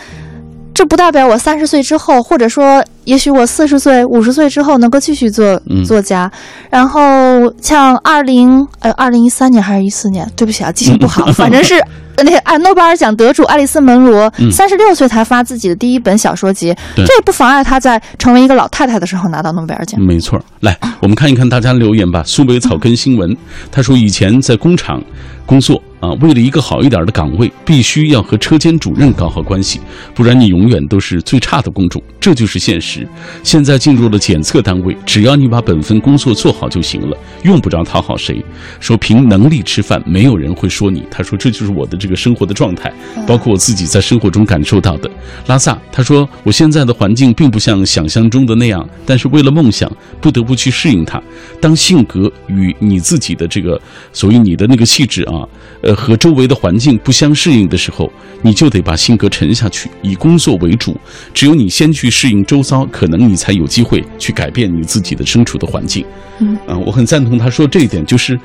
[0.72, 6.30] 这不代表我三十岁之后，或者说，也许我四十岁、五十岁之后能够继续做作家。
[6.70, 11.74] 然后像二零呃二零一三年还是一四年，对不起啊，记性不好， 反正是
[12.18, 20.00] 那啊诺贝尔奖得主爱丽丝·门罗三十六岁才发自己的第一本小说集，这也不妨碍她在成为一个老太太的时候拿到诺贝尔奖。
[20.00, 22.22] 没错，来我们看一看大家留言吧。
[22.24, 23.36] 苏北草根新闻
[23.72, 25.02] 他说以前在工厂
[25.44, 25.82] 工作。
[26.00, 29.78] 啊，为了一个好一点的岗位，必须要和车间主任搞好关系，
[30.14, 32.99] 不然你永远都是最差的工种，这就是现实。
[33.42, 38.44] 现在进入了检测单位，只要你把本分工作做好就行了，用不着讨好谁。
[38.78, 41.04] 说凭能力吃饭，没有人会说你。
[41.10, 42.92] 他说这就是我的这个生活的状态，
[43.26, 45.10] 包括我自己在生活中感受到的。
[45.46, 51.22] 拉萨他说我现在的环境并不像想象中的那样，但是为了梦想，不得不去适应它。
[51.60, 53.80] 当性格与你自己的这个，
[54.12, 55.46] 所谓你的那个气质啊。
[55.82, 58.10] 呃和周围的环境不相适应的时候，
[58.42, 60.96] 你就得把性格沉下去，以工作为主。
[61.32, 66.04] 只有你先去适应周遭，可能你才有机会去改变你自己的身处的环境。
[66.38, 68.38] 嗯，啊，我很赞同他说这一点，就是。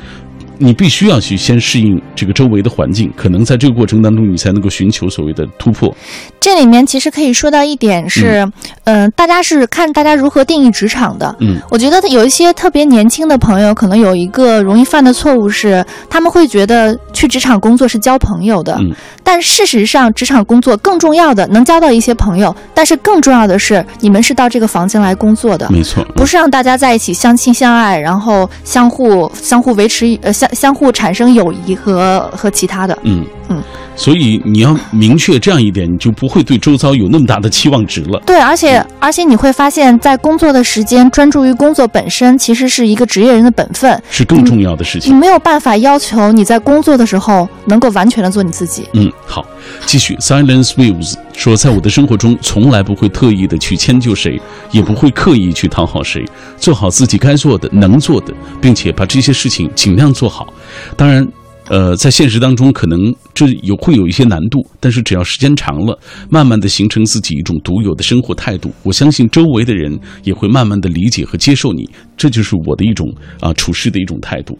[0.58, 5.94] 你必须要去先适应这个周围的环境，可能在这个过程当中，你才能够寻求所谓的突破。
[6.40, 8.48] 这里面其实可以说到一点是，
[8.84, 11.36] 嗯，大家是看大家如何定义职场的。
[11.40, 18.78] 嗯，我觉得有一些特别年轻的朋友，可能有一个容易犯的错误是，他们会觉得去职场工作是交朋友的。
[18.80, 18.92] 嗯，
[19.24, 25.68] 但事实上，职场工作更重要的能交到一些朋友，但是更重要的是，你们是到这个房间来工作的。
[25.72, 30.45] 没错，不是让大家在一起相亲相爱，然后相互相互维持呃相。
[30.54, 33.26] 相互产生友谊和和其他的，嗯。
[33.50, 33.62] 嗯，
[33.96, 38.22] 所以你要明确这样一点，你就不会对周遭有那么大的期望值了。
[38.26, 45.14] 对，而且而且你会发现在工作的时间专注于工作本身，其实是一个职业人的本分，是更重要的事情。
[45.14, 48.88] 你没有办法要求你在工作的时候能够完全的做你自己。
[48.94, 49.46] 嗯，好，
[49.86, 50.16] 继续。
[50.16, 56.26] Silence Waves 说，在我的生活中，从来不会特意的去迁就谁，也不会刻意去讨好谁，
[56.58, 60.54] 做好自己该做的、能做的，并且把这些事情尽量做好。
[60.98, 61.28] 当然，
[61.68, 65.98] 呃，在现实当中，可能这有会有一些难度，但是只要时间长了，
[66.30, 71.90] 慢慢的形成自己一种独有的生活态度，我相信周围的人也会慢慢的理解和接受你。
[72.16, 74.58] 这就是我的一种啊处事的一种态度，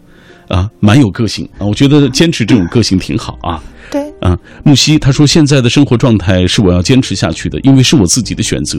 [0.48, 3.62] 啊，蛮有个性啊，我觉得坚持这种个性挺好啊。
[3.90, 8.78] 对，啊，木西他说，现在的生活状态是我要坚持下去的，因为是我自己的选择。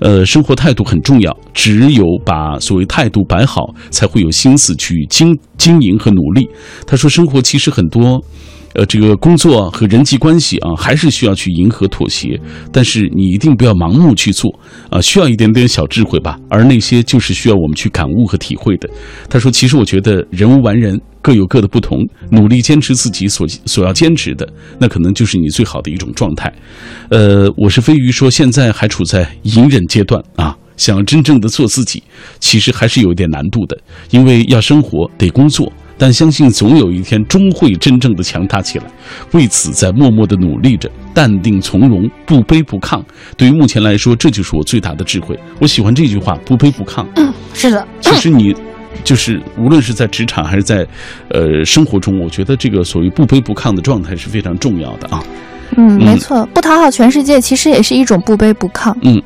[0.00, 6.46] 呃，生活态度很重要，只有把所谓态度摆好，才会有心思去经经营和努力。
[6.86, 8.22] 他说，生活其实很多。
[8.74, 12.40] 呃，这个工作和人际关系啊，还是需要去迎合妥协，
[12.72, 14.50] 但是你一定不要盲目去做
[14.90, 16.38] 啊，需要一点点小智慧吧。
[16.48, 18.88] 而那些就是需要我们去感悟和体会的。
[19.28, 21.98] 他说：“其实我觉得人无完人，各有各的不同，
[22.30, 26.52] 努力坚持自己所所要坚持的，那可能就是你最好的一种状态。”
[27.10, 32.02] 呃，我是飞鱼说，现在还处在隐忍阶段啊，想真正的做自己，
[32.40, 33.76] 其实还是有一点难度的，
[34.10, 35.70] 因为要生活得工作。
[36.02, 38.84] 但相信总有一天终会真正的强大起来，
[39.30, 43.00] 为此在默默的努力着，淡定从容，不卑不亢。
[43.36, 45.38] 对于目前来说，这就是我最大的智慧。
[45.60, 47.06] 我喜欢这句话：不卑不亢。
[47.14, 47.86] 嗯，是的。
[48.00, 48.52] 其实你，
[49.04, 50.84] 就是无论是在职场还是在，
[51.28, 55.22] 呃，生活中，我觉得这个所谓不卑不亢的状态是非常重要的啊。
[55.76, 58.92] 嗯，没错，不讨好全世界，其实也是一种不卑不亢。
[59.02, 59.22] 嗯。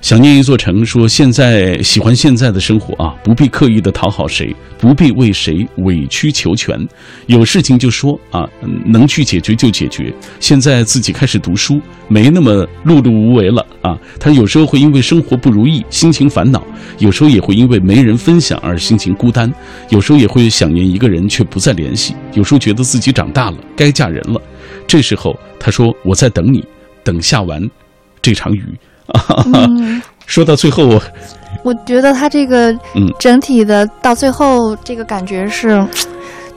[0.00, 6.88] 想念一座城，说现在喜欢现在的生活啊，不必刻意的讨好谁，不必为谁委曲求全，
[7.26, 8.48] 有事情就说啊，
[8.86, 10.12] 能去解决就解决。
[10.40, 13.96] 现在自己开始读书，没那么碌碌无为了啊。
[14.18, 16.60] 他有时候会因为生活不如意，心情烦恼；
[16.98, 19.50] 有时候也会因为没人分享而心情孤单；
[19.90, 24.40] 有时候也会想念一个人却不再联系；有时候觉得自己长大了，该嫁人了。
[24.86, 26.64] 这时候他说：“我在等你，
[27.04, 27.70] 等下完
[28.22, 28.64] 这场雨。”
[29.52, 31.02] 嗯， 说到最后，我
[31.62, 35.84] 我觉得他这个嗯，整体的到最后这个感觉是，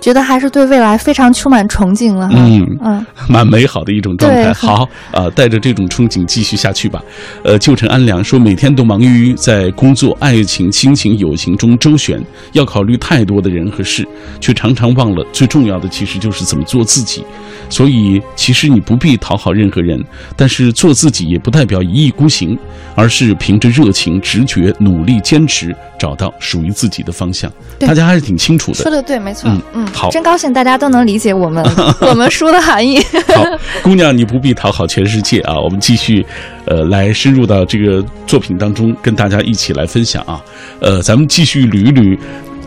[0.03, 2.29] 觉得还是对未来非常充满憧憬了。
[2.33, 4.51] 嗯嗯，蛮美好的一种状态。
[4.51, 7.01] 好啊、带着这种憧憬继续下去吧。
[7.41, 14.05] 呃，旧城安良说，每天都忙于在工作、爱情、亲情、友情中周旋，要考虑太多的人和事，
[14.41, 17.23] 却常常忘了最重要的其实就是怎么做自己。
[17.69, 20.03] 所以，其实你不必讨好任何人，
[20.35, 22.59] 但是做自己也不代表一意孤行，
[22.93, 27.49] 而是凭着热情、直觉、努力、坚持，找到属于自己的方向。
[27.79, 28.91] 大家还是挺清楚的说。
[28.91, 29.49] 的对，没错。
[29.49, 31.63] 嗯嗯，好真高兴大家都能理解我们
[32.01, 32.99] 我们书的含义。
[33.33, 33.45] 好，
[33.81, 35.57] 姑娘，你不必讨好全世界啊！
[35.57, 36.25] 我们继续，
[36.65, 40.41] 呃，来深入到这个作品当中，跟大家一起来分享啊。
[40.81, 42.19] 呃，咱们继续捋一捋。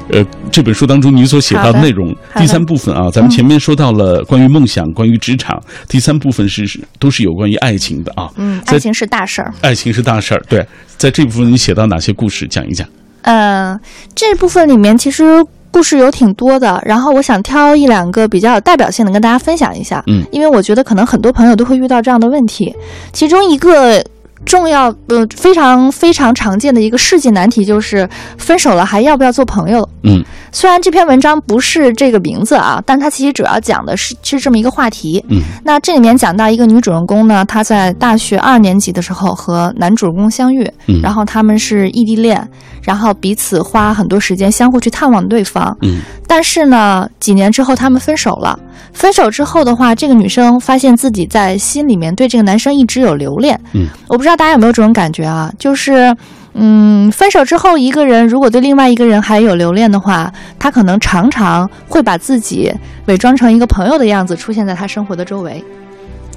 [0.08, 8.30] 呃，这本书当中你所写到的内容，第三部分啊，咱们前面说到了关于梦想、关于职场，第三部分是是都是有关于爱情的啊。
[8.36, 9.52] 嗯，爱情是大事儿。
[9.62, 10.64] 爱情是大事儿，对，
[10.96, 12.46] 在这部分你写到哪些故事？
[12.46, 12.86] 讲一讲。
[13.26, 13.78] 嗯，
[14.14, 20.02] 这部分里面其实故事有挺多的，然后我想挑一两个比较有代表性的跟大家分享一下。
[20.06, 22.74] 嗯，因为我觉得可能很多朋友都会遇到这样的问题，
[23.12, 24.04] 其中一个。
[24.44, 29.88] 重要呃非常非常常见的一个世纪难题就是分手了还要不要做朋友？
[30.02, 30.22] 嗯，
[30.52, 35.24] 虽然这篇文章不是这个名字啊，但它其实主要讲的是是这么一个话题。
[35.28, 42.48] 嗯，那这里面讲到一个女主人公呢，她在大学二年级的时候和男主人公相遇，嗯然后他们是异地恋，
[42.82, 45.76] 然后彼此花很多时间相互去探望对方。
[45.82, 48.58] 嗯但是呢，几年之后他们分手了。
[48.92, 53.58] 分手之后的话，这个女生发现自己在心里面对这个男生一直有留恋。
[53.72, 56.16] 嗯，我不知道大家有没有这种感觉啊，就是。
[56.58, 62.72] 嗯，分手之后，一个人如果对另外一个人还有留恋的话，他可能常常会把自己
[63.04, 65.62] 伪装成一个朋友的样子出现在他生活的周围。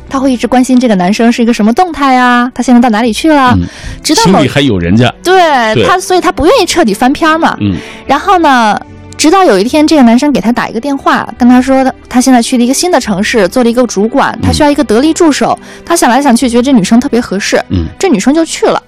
[0.10, 3.66] 他会一直关心这个男生是一个什么动态呀，他现在到哪里去了，嗯，
[4.04, 5.10] 直到心里还有人家。
[5.24, 7.56] 对对他，所以他不愿意彻底翻篇儿嘛。
[7.62, 8.78] 嗯然后呢，
[9.20, 15.60] 直到有一天，这个男生给他打一个电话，跟他说他他现在去了一个新的城市，做了一个主管，他需要一个得力助手。
[15.86, 18.82] 他想来想去，觉得这女生特别合适，嗯这女生就去了。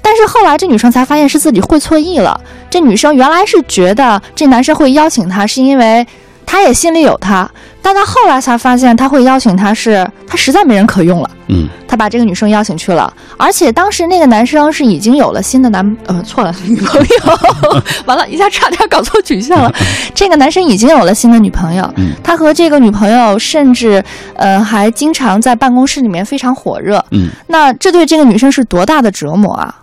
[0.00, 2.40] 但是后来这女生才发现是自己会错意了。
[2.70, 6.06] 这女生原来是觉得这男生会邀请她，是因为
[6.46, 7.50] 她也心里有他，
[7.80, 11.30] 但他后来才发现他会邀请她是他实在没人可用了。
[11.48, 19.70] 嗯他把这个女生邀请去了，而且当时那个男生是已经有了新的男呃 错了女朋友， 完了一下差点搞错取向了。
[20.14, 24.02] 这个男生已经有了新的女朋友，嗯他和这个女朋友甚至
[24.34, 27.04] 呃还经常在办公室里面非常火热。
[27.10, 29.74] 嗯那这对这个女生是多大的折磨啊！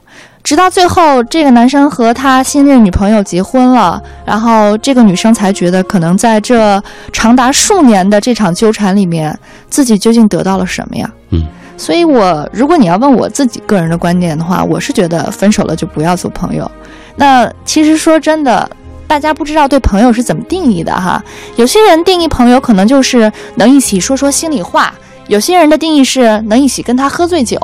[0.50, 6.82] 直到最后，这个男生和他新任女朋友结婚了，然后这个女生才觉得，可能在这
[7.14, 11.08] 长达数年的这场纠缠里面，自己究竟得到了什么呀？
[11.30, 11.46] 嗯。
[11.78, 16.70] 所以我，如果你要问我自己个人的观点的话，我是觉得分手了就不要做朋友。
[17.16, 18.68] 那其实说真的，
[19.06, 21.24] 大家不知道对朋友是怎么定义的哈。
[21.58, 24.92] 有些人定义朋友可能就是能一起说说心里话，
[25.30, 27.56] 有些人的定义是能一起跟他喝醉酒，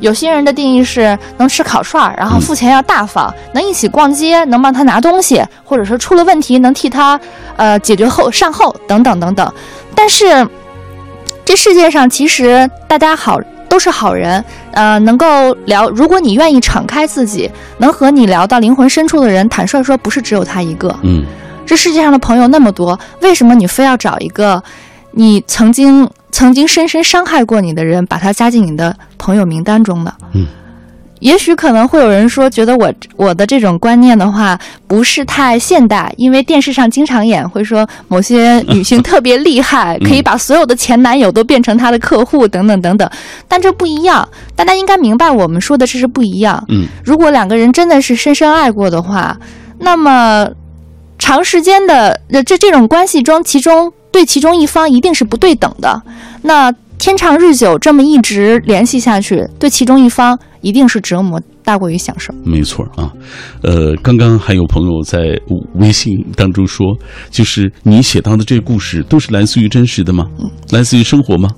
[0.00, 7.20] 有些人的定义是能吃烤串儿，然后付钱要大方，能一起逛街，能帮他拿东西，或者说出了问题能替他
[7.56, 9.52] 呃解决后善后等等等等。
[9.94, 10.48] 但是
[11.44, 20.98] 这世界上其实大家好都是好人，呃，能够聊，如果你愿意敞开自己，能和你聊到灵魂深处的人，坦率说不是只有他一个。
[21.02, 21.26] 嗯
[21.66, 24.60] 这世界上的朋友那么多，为什么你非要找一个
[25.12, 30.14] 你曾经曾经深深伤害过你的人，把他加进你的朋友名单中的？
[30.32, 30.46] 嗯，
[31.18, 43.10] 也许可能会有人说，觉得我我的这种观念的话不是太现代，因为电视上经常演会说某些女性特别厉害，可以把所有的前男友都变成她的客户等等等等。
[43.48, 46.64] 但这不一样，大家应该明白我们说的这是不一样。
[46.68, 49.36] 嗯如果两个人真的是深深爱过的话，
[49.78, 50.48] 那么
[51.18, 56.02] 长时间的呃这这种关系中，其中对其中一方一定是不对等的。
[56.42, 62.34] 那天长日久，这么一直联系下去，对其中一方一定是折磨大过于享受。
[62.44, 63.10] 没错啊，
[63.62, 65.20] 呃，刚刚还有朋友在
[65.76, 66.86] 微信当中说，
[67.30, 70.26] 就是你写到的这个故事都是来自于真实的吗？
[70.70, 71.48] 来自于生活吗？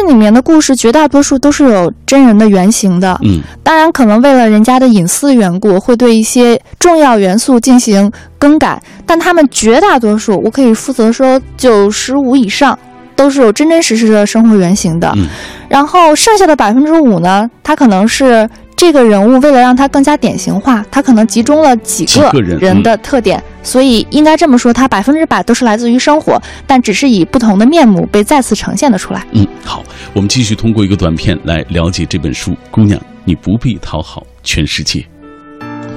[0.00, 3.40] 这里面的故事绝大多数都是有真人的原型的，嗯。
[3.62, 12.78] 当然可能为了人家的隐私缘故，会对一些重要元素进行更改，但他们绝大多数，我可以负责说九十五以上。
[13.16, 15.28] 都是有真真实实的生活原型的，嗯。
[15.68, 29.24] 然后剩下的百分之五呢，它可能是这个人物为了让他更加典型化，他可能集中了几个人人的特点，所以应该这么说，他百分之百都是来自于生活，但只是以不同的面目被再次呈现了出来。
[29.32, 29.82] 嗯，好，
[30.12, 32.54] 我们继续通过一个短片来了解这本书。
[32.70, 35.04] 姑娘，你不必讨好全世界。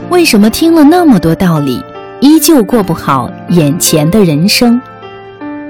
[0.09, 1.83] 为什么听了那么多道理，
[2.21, 4.79] 依旧过不好眼前的人生？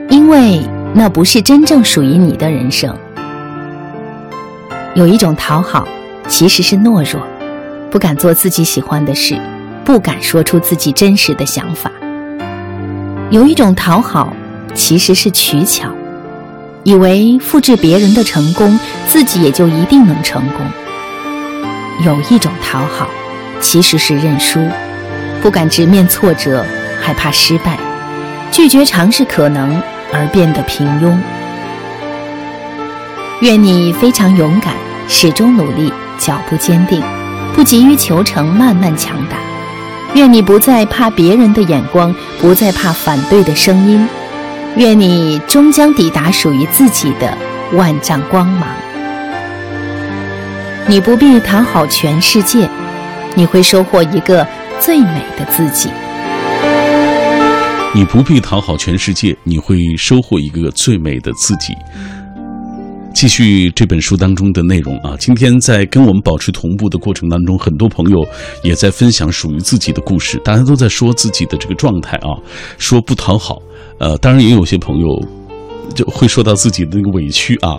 [0.10, 0.62] 因为
[0.94, 2.94] 那不是真正属于你的人生。
[4.94, 5.88] 有一种讨好，
[6.28, 7.26] 其实是懦弱，
[7.90, 9.40] 不敢做自己喜欢的事，
[9.86, 11.90] 不敢说出自己真实的想法。
[13.30, 14.34] 有一种讨好，
[14.74, 15.90] 其实是取巧，
[16.84, 20.66] 以为复制别人的成功，自己也就一定能成功。
[22.06, 23.08] 有一种讨好，
[23.62, 24.60] 其实是认输，
[25.42, 26.66] 不敢直面挫折，
[27.02, 27.80] 害怕失败，
[28.52, 29.82] 拒绝尝试可能
[30.14, 31.18] 而变得平庸。
[33.42, 34.74] 愿你非常勇敢，
[35.08, 37.02] 始终努力，脚步坚定，
[37.54, 39.38] 不急于求成，慢慢强大。
[40.14, 44.08] 愿你不再怕别人的眼光，不再怕反对的声音。
[44.76, 47.38] 愿你终将抵达属于自己的
[47.74, 48.70] 万丈光芒。
[50.88, 52.70] 你不必讨好全世界，
[53.36, 54.48] 你会收获一个
[54.80, 55.90] 最美的自己。
[57.94, 61.76] 你不必讨好全世界，你会收获一个最美的自己。
[63.18, 68.24] 继续这本书当中的内容啊，今天在跟我们保持同步的过程当中，很多朋友
[68.62, 72.38] 也在分享属于自己的故事，大家都在说自己的这个状态啊，
[72.78, 73.60] 说不讨好，
[74.00, 75.37] 呃，当然也有些朋友。
[75.94, 77.76] 就会说到自己的那个委屈啊，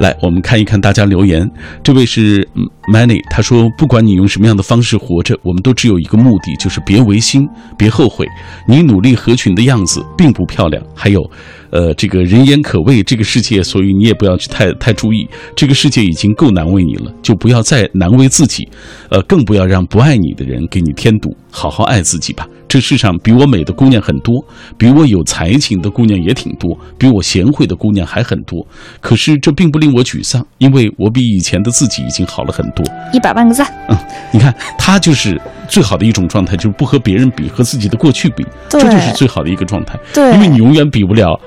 [0.00, 1.48] 来，我们看一看大家留言。
[1.82, 2.46] 这位是
[2.92, 8.26] Many，他说：“不管你用什么样的方式活着，我们都只有一个目的，就是别违心，别后悔。
[8.66, 11.30] 你努力合群的样子并不漂亮，还有，
[11.70, 15.28] 呃，这个人言可畏这个世界，所以你也不要去太太注意。
[15.54, 18.66] 这个世界已经够难为你了，就不要再难为自己，
[19.10, 21.36] 呃，更不要让不爱你的人给你添堵。
[21.50, 24.44] 好好爱自己吧。”这世上比我美的姑娘很多，
[24.76, 28.64] 比我有才情的姑娘也挺多，比我贤惠的姑娘还很多。
[29.00, 32.84] 可是这并不令我沮丧，因为我比以前的自己已经好了很多。
[33.12, 33.66] 一百万个赞。
[33.88, 33.96] 嗯，
[34.30, 39.98] 你看，他就是最好的一种状态，就是不和别人比，和自己的过去比，这就是最好的一个状态。
[40.12, 41.40] 对，因为你永远比不了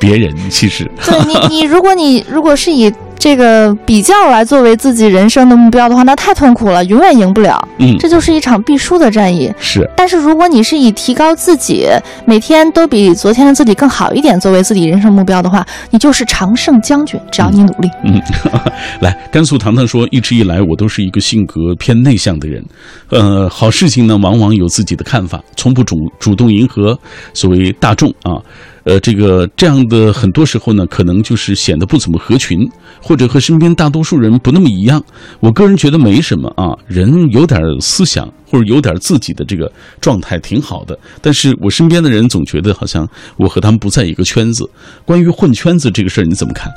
[0.00, 0.34] 别人。
[0.50, 2.92] 其实，对你， 你如果你如果是以。
[3.18, 7.66] 这个比较来作为自己人生的目标的话，那太痛苦了，永远赢不了。
[7.78, 9.50] 嗯，这就是一场必输的战役。
[9.58, 11.88] 是，但是如果你是以提高自己，
[12.26, 17.18] 每天都比昨天的自己更好一点作为自己人生目标的话，你就是常胜将军。
[17.32, 17.88] 只要你努力。
[18.04, 18.20] 嗯，
[19.00, 22.62] 来，甘肃糖糖说，一直以来我都是一个性格偏内向的人，
[23.08, 26.96] 呃，好事情呢往往有自己的看法，从不主主动迎合
[27.32, 28.38] 所谓大众啊。
[28.86, 32.70] 呃，这个这样的很多时候呢，可能就是显得不怎么合群，
[33.02, 35.02] 或者和身边大多数人不那么一样。
[35.40, 39.70] 我个人觉得没什么啊，人有点思想或者有点自己的这个
[40.00, 40.96] 状态挺好的。
[41.20, 43.04] 但是我身边的人总觉得好像
[43.36, 44.70] 我和他们不在一个圈子。
[45.04, 46.70] 关于混圈子这个事儿，你怎么看？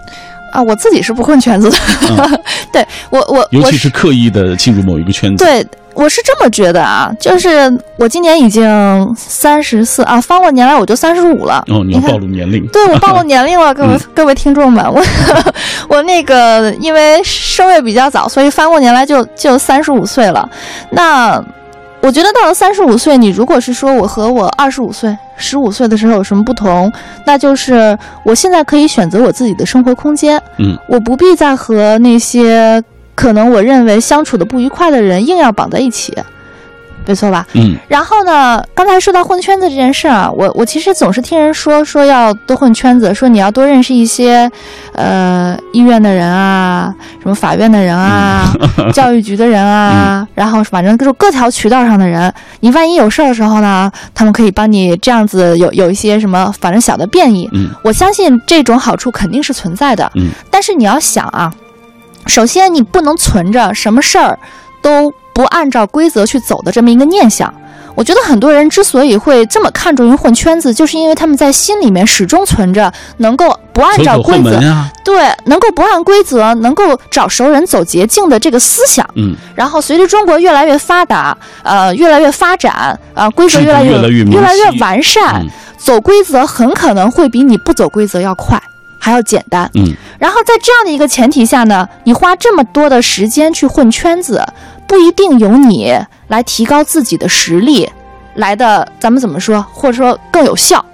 [0.52, 2.41] 啊，我自己是不混圈子的。
[2.72, 5.43] 对我，我尤其是刻意的进入某一个圈子。
[5.43, 5.66] 对。
[5.95, 7.50] 我是这么觉得啊，就是
[7.97, 11.62] 我今年已经三十四啊，翻过年来我就三十五了。
[11.68, 12.66] 哦，你要暴露年龄？
[12.68, 15.04] 对，我暴露 年龄了，各位各位听众们，我
[15.89, 20.47] 我那个因为生月比较早，所以翻过年来就就三十五岁了。
[20.91, 21.43] 那
[22.02, 26.91] 我觉得到了三十五岁，你如果是说我和我二十五岁、十五岁的时候有什么不同，
[27.26, 30.41] 那就是我现在可以选择我自己的生活空间。
[30.58, 32.84] 嗯，我不必再和那些。
[33.16, 36.16] 可能我认为相处的不愉快的人硬要绑在一起，
[37.10, 37.43] 没错吧？
[37.53, 37.76] 嗯。
[37.88, 44.47] 然后呢，刚才说到混圈子这件事啊，我我其实总是听人说说要多混圈子，说你要多认识一些，
[44.93, 48.53] 呃，医院的人啊，什么法院的人啊，
[48.93, 57.49] 教育局的人啊，然后反正就是各条渠道上的人，你万一有事儿的时候呢，他们可以帮你这样子有有一些什么，反正小的便益。
[57.53, 57.72] 嗯。
[57.84, 60.12] 我相信这种好处肯定是存在的。
[60.14, 60.30] 嗯。
[60.51, 61.51] 但是你要想啊。
[62.28, 64.38] 首先，你不能存着什么事儿
[64.84, 67.54] 都不按照规则去走的这么一个念想。
[67.96, 74.60] 我觉得很多人之所以会这么看重于混圈子，就是因为他们在心里面始终存着能够不按照规则，
[75.06, 79.10] 对，能够不按规则，能够找熟人走捷径的这个思想。
[79.16, 79.34] 嗯。
[79.56, 83.92] 然后随着中国越来越发达，呃，越来越发展，啊，规则越来越
[84.26, 85.46] 越来越完善，
[85.78, 88.62] 走规则很可能会比你不走规则要快。
[89.10, 94.45] 还要简单，嗯，然后在这样的一个前提下呢，你花这么多的时间去混圈子，
[94.88, 95.97] 不一定由你
[96.28, 97.89] 来提高自己的实力
[98.36, 100.86] 来的，咱们怎么说，或者说更有效。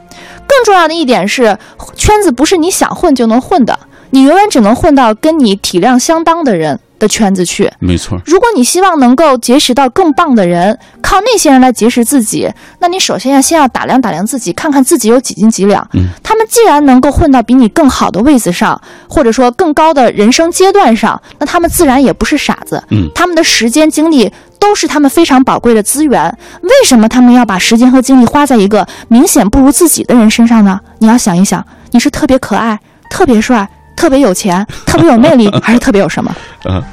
[0.48, 1.58] 更重要的一点是，
[1.96, 3.78] 圈子不是你想混就能混的，
[4.12, 6.80] 你永远只能混到跟你体量相当的人。
[7.00, 7.72] 的的圈子去。
[7.80, 15.88] 没错，如果你希望能够结识到更棒的人，靠那些人来结识自己，那你首先要先要打量打量自己，看看自己有几斤几两。
[15.94, 22.84] 嗯，他们既然能够混到比你更好的位子上，或者说更高的人生阶段上，那他们自然也不是傻子。
[22.90, 26.38] 嗯他们的时间精力都是他们非常宝贵的资源。
[26.62, 30.80] 为什么他们要把时间和精力花在一个明显不如自己的人身上呢？
[31.00, 32.80] 你要想一想，你是特别可爱、
[33.10, 36.36] 特别帅、特别有钱、 特别有魅力， 还是特别有什么？
[36.66, 36.84] 嗯，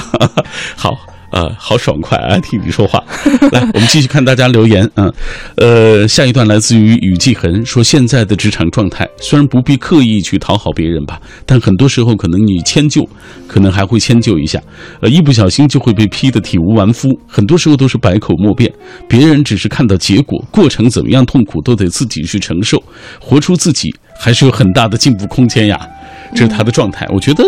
[0.76, 0.96] 好。
[1.32, 2.38] 呃，好爽快啊！
[2.38, 3.02] 听你说话，
[3.50, 4.88] 来，我们继续看大家留言。
[4.94, 5.12] 嗯，
[5.56, 13.06] 呃，下一段来自于雨季痕说，现在的职场状态虽然不必刻意去讨好别人吧，但很多时候可能你迁就，
[13.48, 14.62] 可能还会迁就一下，
[15.02, 17.08] 呃，一不小心就会被批得体无完肤。
[17.26, 18.72] 很多时候都是百口莫辩，
[19.08, 22.82] 别人只是看到结果，过程怎么样痛苦都得自己去承受，
[23.20, 25.78] 活出自己还是有很大的进步空间呀。
[26.34, 27.06] 这是他的状态。
[27.10, 27.44] 我觉得，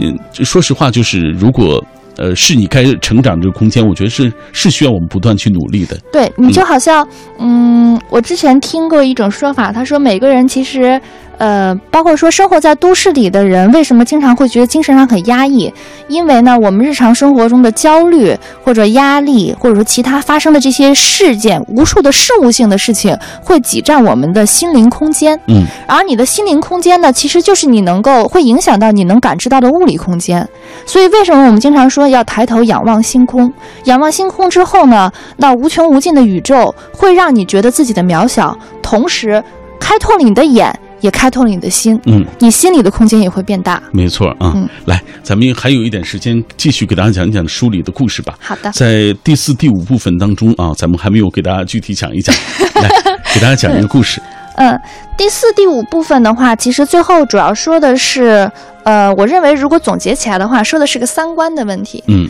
[0.00, 1.84] 嗯，说实话，就是如果。
[2.18, 5.94] 呃，是你该成长这个空间，我觉得是是需要我们不断去努力的。
[6.10, 7.06] 对你就好像，
[7.38, 10.98] 嗯，我之前听过一种说法，他说每个人其实，
[11.38, 15.72] 呃，包括说生活在都市里的人，为什么经常会觉得精神上很压抑？
[16.08, 25.38] 因为呢，我们日常生活中的焦虑或者压力，或者说其他发生的这些事件，无数的事物性的事情，会挤占我们的心灵空间。
[25.48, 30.48] 嗯，而你的心灵空间呢，其实就是你能够会影响到你能感知到的物理空间。
[30.86, 33.52] 所以为什么我们经常说要抬头仰望星空？
[33.84, 39.42] 仰望星空之后呢，那无穷无尽的宇宙会让你觉得自己的渺小，同时
[39.78, 41.98] 开拓了你的眼，也开拓了你的心。
[42.06, 43.82] 嗯，你心里的空间也会变大。
[43.92, 44.52] 没错啊。
[44.54, 48.34] 嗯来，咱们还有一点时间，继续给大家讲一讲书里的故事吧。
[48.40, 52.34] 好的，在第四、第五部分当中啊，咱们还没有给大家具体讲一讲，
[52.82, 52.88] 来
[53.34, 54.20] 给大家讲一个故事。
[54.56, 54.78] 嗯，
[55.18, 58.50] 第四、第五部分的话，其实最后主要说的是，
[58.84, 62.02] 呃，我认为如果总结起来的话，说的是个三观的问题。
[62.08, 62.28] 嗯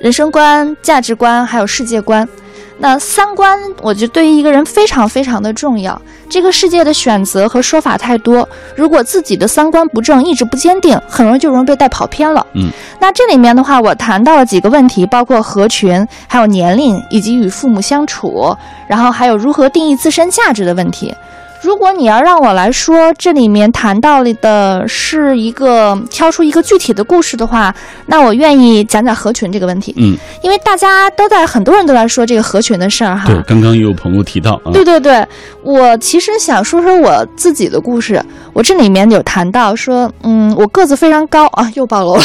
[0.00, 2.26] 人生观、价值观还有世界观。
[2.82, 6.00] 那三观，我觉得对于一个人非常非常的重要。
[6.30, 12.46] 这个世界的选择和说法太多，如果自己的三观不正、意志不坚定，很容易就容易被带跑偏了。
[12.54, 18.56] 嗯，那这里面的话，我谈到了几个问题，包括合群，还有年龄，以及与父母相处，
[18.88, 21.14] 然后还有如何定义自身价值的问题。
[21.62, 27.74] 如果你要让我来说，这里面谈到了的是一个挑出一个具体的故事的话，
[28.06, 33.26] 那我愿意讲讲合群这个问题，嗯，因为大家都在很多人都在说这个合群的事儿哈。
[33.26, 34.72] 对，刚刚也有朋友提到啊。
[34.72, 35.26] 对对对，
[35.62, 38.22] 我其实想说说我自己的故事。
[38.52, 42.22] 我这里面有谈到说，嗯，我个子非常高啊，又暴露了，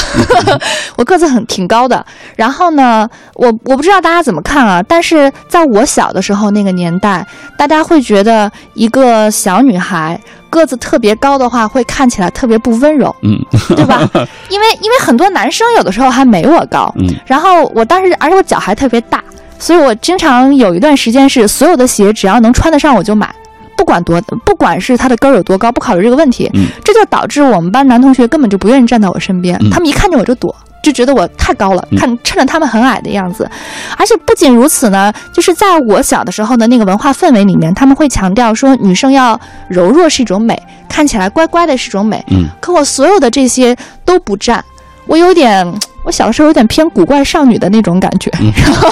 [0.98, 2.04] 我个子很挺高的。
[2.36, 7.26] 然后呢，我我不知道大家怎么看啊，但是在我小的时候那个年代，
[7.58, 10.20] 大家会觉得一个小女孩
[10.50, 13.38] 个子特别高的话，会看起来特别不温柔，嗯
[13.76, 14.00] 对吧？
[14.50, 19.24] 因为因为很多男生有的时候还没我高，嗯然后我当时，而且我脚还特别大，
[19.60, 23.34] 所以我经常有一段时间是所有的鞋只要能穿得上我就买，
[23.78, 26.50] 不管多，不管是它的跟儿有多高，不考虑这个问题。
[26.54, 30.56] 嗯这就导致我们班男同学根本就不愿意站在我身边，嗯他们一看见我就躲。
[30.86, 31.98] 就觉得我太高了，嗯。
[31.98, 33.50] 看趁着他们很矮的样子，
[33.98, 40.56] 而且不仅如此呢，就是在我小的时候的那个文化氛围里面，他们会强调说女生要柔弱是一种美，
[40.88, 42.24] 看起来乖乖的是一种美。
[42.30, 42.48] 嗯。
[42.62, 43.76] 可我所有的这些
[44.06, 44.64] 都不占，
[45.08, 45.66] 我有点，
[46.04, 48.90] 我小的时候有点偏古怪少女的那种感觉， 然后，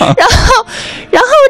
[0.18, 0.66] 然后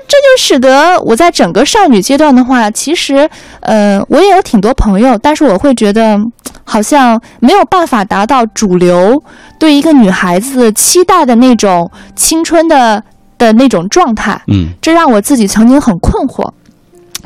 [0.08, 3.28] 这就使得我在整个少女阶段的话，其实，
[3.60, 6.18] 呃，我也有挺多朋友，但是我会觉得
[6.64, 9.22] 好像没有办法达到主流
[9.58, 13.04] 对一个女孩子期待的那种青春的
[13.36, 16.50] 的那种状态，嗯这让我自己曾经很困惑。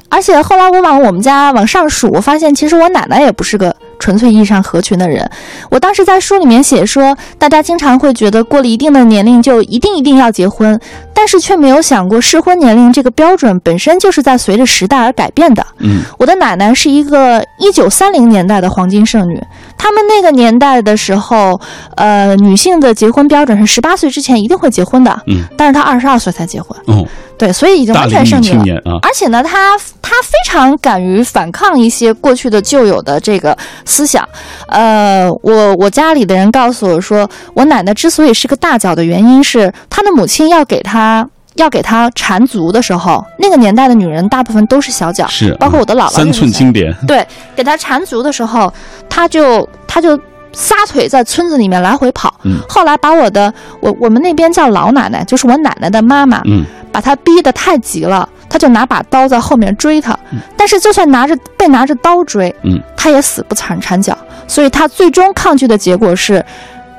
[0.08, 5.30] 而且后来我往我们家往上数，我发现其实我奶奶也不是个纯粹意义上合群的人。
[5.70, 10.78] 我当时在书里面写说，大家经常会觉得过了一定的年龄就一定一定要结婚，
[11.14, 15.64] 但是却没有想过适婚年龄这个标准本身就是在随着时代而改变的。
[15.78, 19.40] 嗯我的奶奶是一个一九三零年代的黄金剩女，
[19.78, 21.60] 他们那个年代的时候，
[21.94, 27.06] 呃，女性的结婚标准是十八岁之前一定会结婚的，嗯但是她二十二岁才结婚，哦，
[27.38, 28.76] 对，所以已经完全剩女了。
[28.84, 33.56] 啊，而且呢，她她非常敢于反抗一些过去的旧有的这个
[33.92, 34.26] 思想。
[34.68, 48.72] 呃，我我家里的人告诉我说，我奶奶之所以是个大脚的原因是，她的母亲要给她要给她缠足的时候，那个年代的女人大部分都是小脚，是包括我的姥姥三寸经典，对，给她缠足的时候，
[49.10, 50.18] 她就她就
[50.54, 52.34] 撒腿在村子里面来回跑。
[52.44, 60.12] 嗯后来把我的我我们那边叫老奶奶，就是我奶奶的妈妈，嗯把她逼得太急了，她就拿把刀在后面追她。
[60.30, 64.16] 嗯但是就算拿着被拿着刀追，嗯，她也死不缠缠脚。
[64.46, 66.44] 所以她最终抗拒的结果是，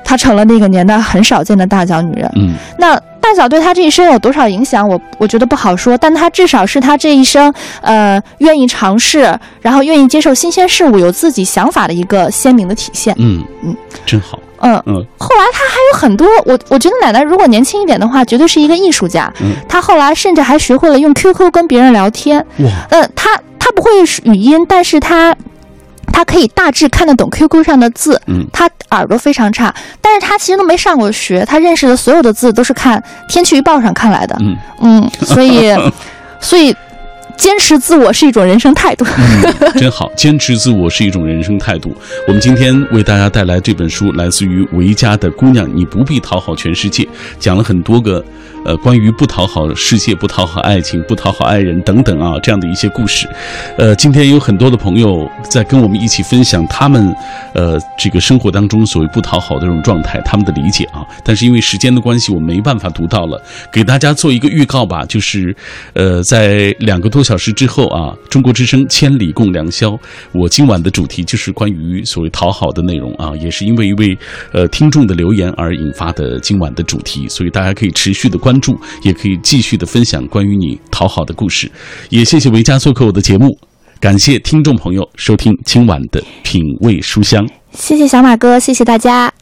[0.04, 2.30] 她成了那个年代很少见的大脚女人。
[2.34, 13.14] 嗯那大脚对她这一生有多少影响，我我觉得不好说，但她至少是她这一生，呃，愿意尝试，然后愿意接受新鲜事物，有自己想法的一个鲜明的体现。
[13.18, 13.74] 嗯嗯，
[14.04, 14.38] 真好。
[14.64, 19.32] 嗯，嗯后来他还有很多，我我觉得奶奶如果年轻一点的话，绝对是一个艺术家。
[19.40, 22.38] 嗯他后来甚至还学会了用 QQ 跟别人聊天。
[22.58, 23.90] 哇，嗯，他他不会
[24.24, 25.34] 语音，但是他。
[26.12, 28.20] 他可以大致看得懂 QQ 上的字。
[28.28, 34.36] 嗯他耳朵非常差，但是他其实都没上过学，他认识的所有的字都是看天气预报上看来的。
[34.40, 35.74] 嗯嗯，所以，
[36.40, 36.76] 所以
[37.36, 39.04] 坚持自我是一种人生态度。
[39.04, 41.96] 嗯，真好，坚持自我是一种人生态度。
[42.26, 47.02] 我们今天为大家带来这本书，来自于维嘉的《姑娘，你不必讨好全世界》，
[47.38, 48.24] 讲了很多个。
[48.64, 53.28] 呃，关于不讨好世界、不讨好爱情、不讨好爱人等等啊，这样的一些故事，
[53.76, 57.14] 呃，今天有很多的朋友在跟我们一起分享他们，
[57.54, 61.04] 呃，这个生活当中所谓不讨好的这种状态，他们的理解啊。
[61.22, 63.40] 但是因为时间的关系，我没办法读到了，
[63.72, 65.54] 给大家做一个预告吧，就是，
[65.92, 69.98] 呃，在两个多小时之后啊，中国之声千里共良宵，
[70.32, 74.16] 我今晚的主题就是关于所谓讨好的内容啊，也是因为一位
[74.52, 81.70] 呃听众的留言而引发的今晚的主题，所以大家可以持续的关关注，也可以继续的分享关于你讨好的故事。
[82.10, 83.58] 也谢谢维嘉做客我的节目，
[83.98, 87.44] 感谢听众朋友收听今晚的品味书香。
[87.72, 89.32] 谢谢小马哥，谢谢大家。